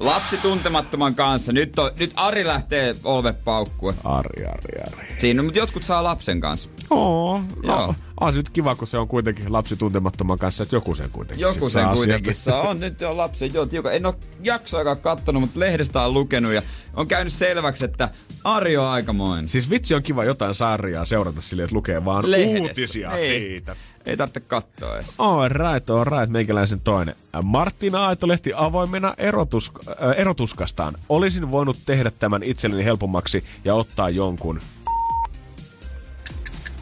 [0.00, 1.52] Lapsi tuntemattoman kanssa.
[1.52, 3.94] Nyt, on, nyt Ari lähtee olve paukkua.
[4.04, 5.08] Ari, Ari, Ari.
[5.18, 6.68] Siinä, mutta jotkut saa lapsen kanssa.
[6.90, 7.94] Oo, Joo.
[8.20, 11.42] On se nyt kiva, kun se on kuitenkin lapsi tuntemattoman kanssa, että joku sen kuitenkin
[11.42, 12.62] Joku sen saa kuitenkin saa.
[12.62, 13.92] On nyt jo lapsi, joo, tiuka.
[13.92, 14.14] En ole
[14.44, 16.62] jaksoakaan kattonut, mutta lehdestä on lukenut ja
[16.94, 18.08] on käynyt selväksi, että
[18.44, 19.48] Ari on aikamoinen.
[19.48, 22.60] Siis vitsi on kiva jotain sarjaa seurata sille, että lukee vaan Lehdestä.
[22.60, 23.28] uutisia Ei.
[23.28, 23.76] siitä.
[24.06, 25.14] Ei tarvitse katsoa edes.
[25.18, 27.14] All right, all right, meikäläisen toinen.
[27.44, 30.94] Martina Aitolehti avoimena erotus, äh, erotuskastaan.
[31.08, 34.60] Olisin voinut tehdä tämän itselleni helpommaksi ja ottaa jonkun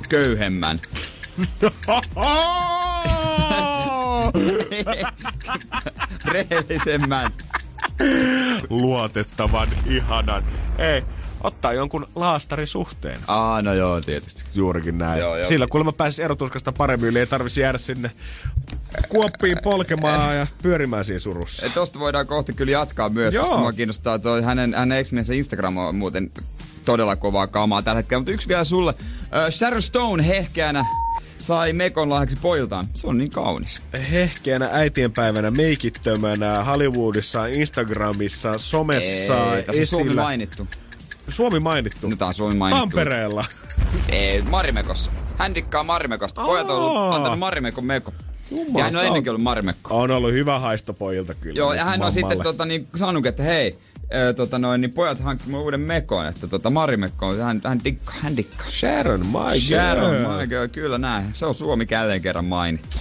[0.09, 0.81] köyhemmän.
[6.25, 7.33] Rehellisemmän.
[8.71, 10.45] Luotettavan, ihanan.
[10.79, 11.03] Ei,
[11.41, 13.19] ottaa jonkun laastarisuhteen.
[13.29, 14.45] Aa, no joo, tietysti.
[14.55, 15.21] Juurikin näin.
[15.21, 15.49] Joo, joo.
[15.49, 18.11] Sillä kuulemma pääsisi erotuskasta paremmin, eli ei tarvisi jäädä sinne
[19.09, 21.67] kuoppiin polkemaan ja pyörimään siinä surussa.
[21.67, 23.45] Et tosta voidaan kohta kyllä jatkaa myös, joo.
[23.45, 26.31] koska mua kiinnostaa toi hänen, hänen ex Instagram on muuten
[26.85, 28.21] todella kovaa kamaa tällä hetkellä.
[28.21, 28.95] Mutta yksi vielä sulle.
[29.01, 30.85] Äh, Sharon Stone hehkeänä
[31.39, 32.89] sai Mekon lahjaksi poiltaan.
[32.95, 33.83] Se on niin kaunis.
[34.13, 40.03] Hehkeänä äitienpäivänä, meikittömänä, Hollywoodissa, Instagramissa, somessa, Ei, tässä esillä.
[40.03, 40.69] Suomi mainittu.
[41.29, 42.09] Suomi mainittu?
[42.09, 42.81] No, tää on Suomi mainittu.
[42.81, 43.45] Tampereella.
[44.09, 45.11] Ei, Marimekossa.
[45.39, 46.45] Hän dikkaa Marimekosta.
[46.45, 48.13] Pojat on ollut, antanut Marimekon meko.
[48.51, 50.01] Jumala, ja hän on ennenkin ollut Marimekko.
[50.01, 51.59] On ollut hyvä haisto pojilta kyllä.
[51.59, 52.07] Joo, ja hän mammalle.
[52.07, 53.79] on sitten tota, niin, sanonut, että hei,
[54.11, 58.37] Ee, tota noin, niin pojat hankkivat uuden mekon, että tota Marimekko, hän, hän dikkaa, hän
[58.37, 58.71] dikkaa.
[58.71, 61.25] Sharon, my Sharon, girl, kyllä näin.
[61.35, 62.97] Se on Suomi jälleen kerran mainittu.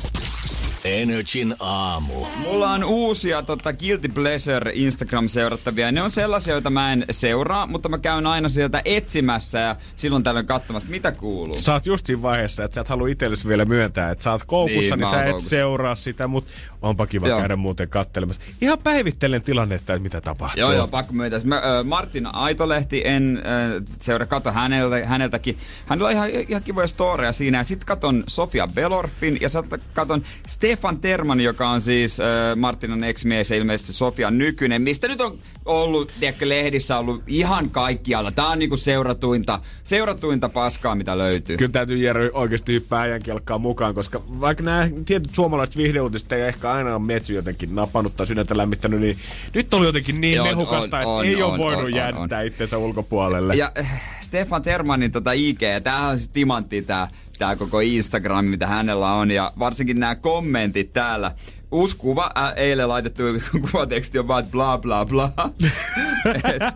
[0.86, 2.14] Energin aamu.
[2.38, 5.92] Mulla on uusia tota, Guilty Pleasure Instagram-seurattavia.
[5.92, 10.24] Ne on sellaisia, joita mä en seuraa, mutta mä käyn aina sieltä etsimässä ja silloin
[10.24, 11.60] tällöin katsomassa, mitä kuuluu.
[11.60, 14.44] Sä oot just siinä vaiheessa, että sä et halua itsellesi vielä myöntää, että sä oot
[14.44, 15.50] koukussa, niin, niin sä et koukussa.
[15.50, 17.40] seuraa sitä, mutta onpa kiva joo.
[17.40, 18.42] käydä muuten kattelemassa.
[18.62, 20.60] Ihan päivittelen tilannetta, että mitä tapahtuu.
[20.60, 21.40] Joo, joo, pakko myöntää.
[21.44, 25.58] Mä, äh, Martin Aitolehti, en äh, seuraa, kato häneltä, häneltäkin.
[25.86, 27.64] Hänellä on ihan, ihan kivoja storeja siinä.
[27.64, 33.04] Sitten katon Sofia Belorfin ja sitten katon Stefan Stefan Terman, joka on siis äh, Martinan
[33.04, 38.32] ex-mies ja ilmeisesti Sofian nykyinen, mistä nyt on ollut, tiedätkö, lehdissä ollut ihan kaikkialla.
[38.32, 41.58] Tää on niinku seuratuinta, seuratuinta paskaa, mitä löytyy.
[41.58, 46.42] Kyllä täytyy Jere oikeasti hyppää äijän kelkkaan mukaan, koska vaikka nämä tietyt suomalaiset vihdeuutiset ei
[46.42, 49.18] ehkä aina ole metsy jotenkin napannut tai sydäntä lämmittänyt, niin
[49.54, 52.78] nyt oli jotenkin niin On, mehukasta, että ei on, ole voinut on, on, jättää itsensä
[52.78, 53.56] ulkopuolelle.
[53.56, 57.08] Ja äh, Stefan Termanin tota IG, ja tämähän on siis timantti tää,
[57.40, 61.32] tää koko Instagram, mitä hänellä on, ja varsinkin nämä kommentit täällä.
[61.72, 63.24] Uusi kuva, äh, eilen laitettu
[63.72, 65.32] kuvateksti on vaan, bla bla bla.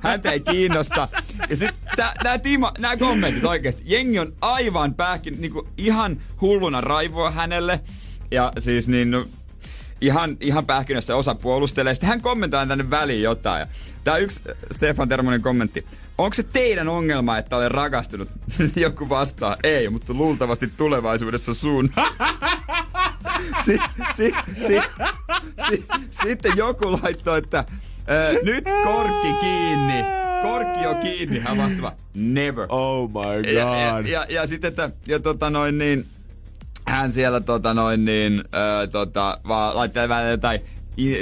[0.03, 1.07] Häntä ei kiinnosta.
[1.49, 3.83] Ja sitten nämä nää kommentit oikeasti.
[3.85, 7.79] Jengi on aivan pähkin, niinku ihan hulluna raivoa hänelle.
[8.31, 9.25] Ja siis niin, no,
[10.01, 11.93] ihan, ihan pähkinössä osa puolustelee.
[11.93, 13.67] Sitten hän kommentoi tänne väliin jotain.
[14.09, 14.41] Tää yksi
[14.71, 15.85] Stefan Termonen kommentti.
[16.17, 18.29] Onko se teidän ongelma, että olen rakastunut?
[18.75, 21.91] Joku vastaa, ei, mutta luultavasti tulevaisuudessa sun.
[23.65, 23.79] si,
[24.15, 24.33] si,
[24.67, 24.81] si,
[25.69, 27.57] si, sitten joku laittoi, että
[28.07, 30.03] ää, nyt korkki kiinni.
[30.41, 31.39] Korkki on kiinni.
[31.39, 32.65] Hän vastaa, never.
[32.69, 34.05] Oh my Ja, ja, god.
[34.05, 36.05] ja, ja sitten, että ja tota noin niin,
[36.87, 38.43] hän siellä tota noin niin,
[38.83, 40.61] ö, tota, vaan laittaa välillä jotain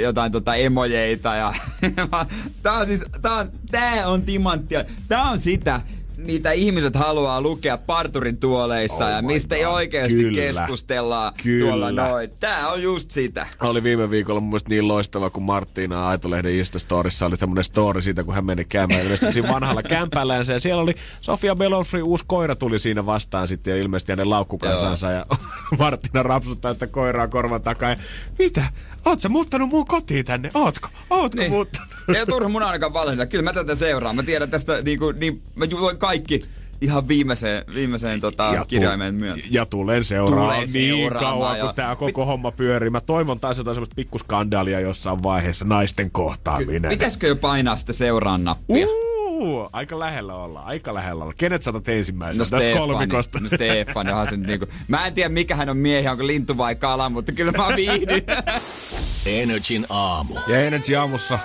[0.00, 1.54] jotain tota emojeita ja
[2.62, 4.84] tää on siis, tää on, tää on timanttia.
[5.08, 5.80] Tää on sitä,
[6.16, 9.72] mitä ihmiset haluaa lukea parturin tuoleissa Oh ja mistä ei God.
[9.72, 10.40] oikeasti Kyllä.
[10.40, 11.66] keskustellaan Kyllä.
[11.66, 12.30] tuolla noin.
[12.40, 13.46] Tää on just sitä.
[13.60, 18.24] Oli viime viikolla mun mielestä niin loistava, kun Marttiina Aitolehden Instastorissa oli tämmönen story siitä,
[18.24, 20.52] kun hän meni käymään ilmeisesti vanhalla kämpälläänsä.
[20.52, 25.10] Ja siellä oli Sofia Belonfri uusi koira tuli siinä vastaan sitten ja ilmeisesti hänen laukkukansansa.
[25.10, 25.26] Ja
[25.78, 27.90] Marttiina rapsuttaa sitä koiraa korvan takaa.
[27.90, 27.96] Ja,
[28.38, 28.62] Mitä?
[29.04, 30.50] Oot sä muuttanut mun kotiin tänne?
[30.54, 30.88] Ootko?
[31.10, 31.50] Ootko Niin.
[31.52, 31.88] muuttanut?
[32.16, 33.26] Ei turha mun ainakaan valheella.
[33.26, 34.16] Kyllä mä tätä seuraan.
[34.16, 36.44] Mä tiedän tästä niinku, niin, mä luen kaikki
[36.80, 39.40] ihan viimeiseen, viimeiseen tota, tu- kirjaimeen myötä.
[39.50, 42.90] ja tulen seuraamaan Tulee niin seuraamaan kauan, ja- kun tää koko homma pyörii.
[42.90, 46.88] Mä toivon taas jotain semmoista pikkuskandaalia jossain vaiheessa, naisten kohtaaminen.
[46.90, 48.86] Pitäisikö jo painaa sitä seuraan nappia?
[49.30, 51.34] Uh, aika lähellä olla, aika lähellä olla.
[51.36, 53.38] Kenet saatat ensimmäisenä No tästä Stefani, kolmikosta?
[53.40, 56.74] no Stefani, onhan se niinku, mä en tiedä mikä hän on miehi, onko lintu vai
[56.74, 58.22] kala, mutta kyllä mä viihdyn.
[59.26, 60.38] Energin aamu.
[60.46, 61.38] Ja Energy aamussa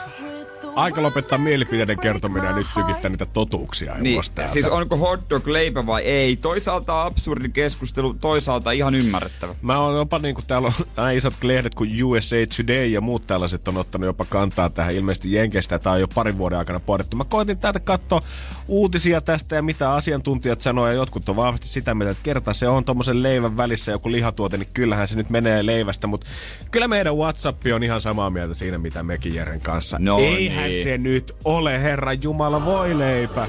[0.76, 4.54] aika lopettaa mielipiteiden kertominen ja nyt tykittää niitä totuuksia niin, täältä.
[4.54, 6.36] siis onko hot dog leipä vai ei?
[6.36, 9.56] Toisaalta absurdi keskustelu, toisaalta ihan ymmärrettävä.
[9.62, 13.28] Mä oon jopa niin kuin täällä on näin isot lehdet kuin USA Today ja muut
[13.28, 15.80] tällaiset on ottanut jopa kantaa tähän ilmeisesti Jenkeistä.
[15.80, 17.18] Tää on jo parin vuoden aikana pohdittu.
[17.18, 18.22] Mä koitin täältä katsoa
[18.68, 22.68] uutisia tästä ja mitä asiantuntijat sanoo ja jotkut on vahvasti sitä mieltä, että kerta se
[22.68, 26.28] on tommosen leivän välissä joku lihatuote, niin kyllähän se nyt menee leivästä, mutta
[26.72, 29.98] kyllä meidän WhatsApp on ihan samaa mieltä siinä, mitä mekin Jeren kanssa.
[30.00, 30.84] No Eihän niin.
[30.84, 33.48] se nyt ole, Herran Jumala, voi leipä.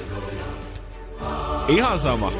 [1.69, 2.33] Ihan sama.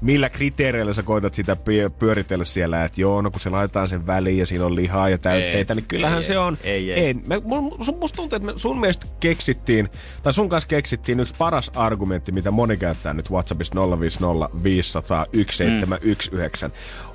[0.00, 4.06] Millä kriteereillä sä koetat sitä py- pyöritellä siellä, että joo, no kun se laitetaan sen
[4.06, 6.58] väliin ja siinä on lihaa ja täytteitä, Ei, niin kyllähän ei, se on.
[6.62, 7.00] ei, ei.
[7.00, 7.14] ei.
[7.14, 9.88] Me, mun, sun, musta tuntuu, että me, sun mielestä keksittiin,
[10.22, 16.70] tai sun kanssa keksittiin yksi paras argumentti, mitä moni käyttää nyt WhatsAppissa 050 500 1719.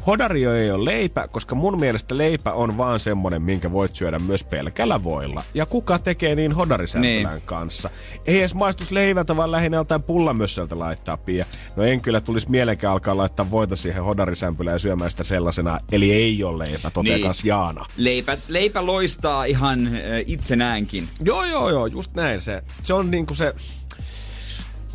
[0.07, 4.43] Hodari ei ole leipä, koska mun mielestä leipä on vaan semmonen, minkä voit syödä myös
[4.43, 5.43] pelkällä voilla.
[5.53, 7.41] Ja kuka tekee niin hodarisämpylän Niin.
[7.45, 7.89] kanssa?
[8.25, 11.45] Ei edes maistus leivältä, vaan lähinnä joltain pullamössöltä laittaa pia.
[11.75, 15.79] No en kyllä tulisi mielekään alkaa laittaa voita siihen hodarisämpylään ja syömään sitä sellaisena.
[15.91, 17.31] Eli ei ole leipä, toteaa niin.
[17.43, 17.85] Jaana.
[17.97, 19.93] Leipä, leipä loistaa ihan äh,
[20.25, 21.09] itsenäänkin.
[21.23, 22.63] Joo, joo, joo, just näin se.
[22.83, 23.55] Se on niinku se,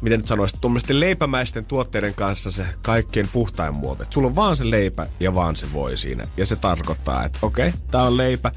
[0.00, 4.02] miten nyt sanoisit, tuommoisten leipämäisten tuotteiden kanssa se kaikkein puhtain muoto.
[4.02, 6.28] Et sulla on vaan se leipä ja vaan se voi siinä.
[6.36, 8.52] Ja se tarkoittaa, että okei, okay, tää on leipä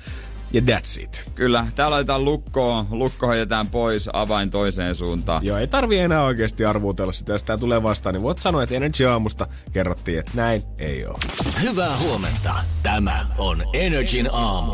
[0.54, 1.24] ja that's it.
[1.36, 5.46] Kyllä, täällä laitetaan lukkoon, lukko hoidetaan pois, avain toiseen suuntaan.
[5.46, 7.32] Joo, ei tarvi enää oikeasti arvuutella sitä.
[7.32, 11.18] Jos tää tulee vastaan, niin voit sanoa, että Energy Aamusta kerrottiin, että näin ei ole.
[11.62, 12.54] Hyvää huomenta.
[12.84, 14.74] Tämä on Energin aamu.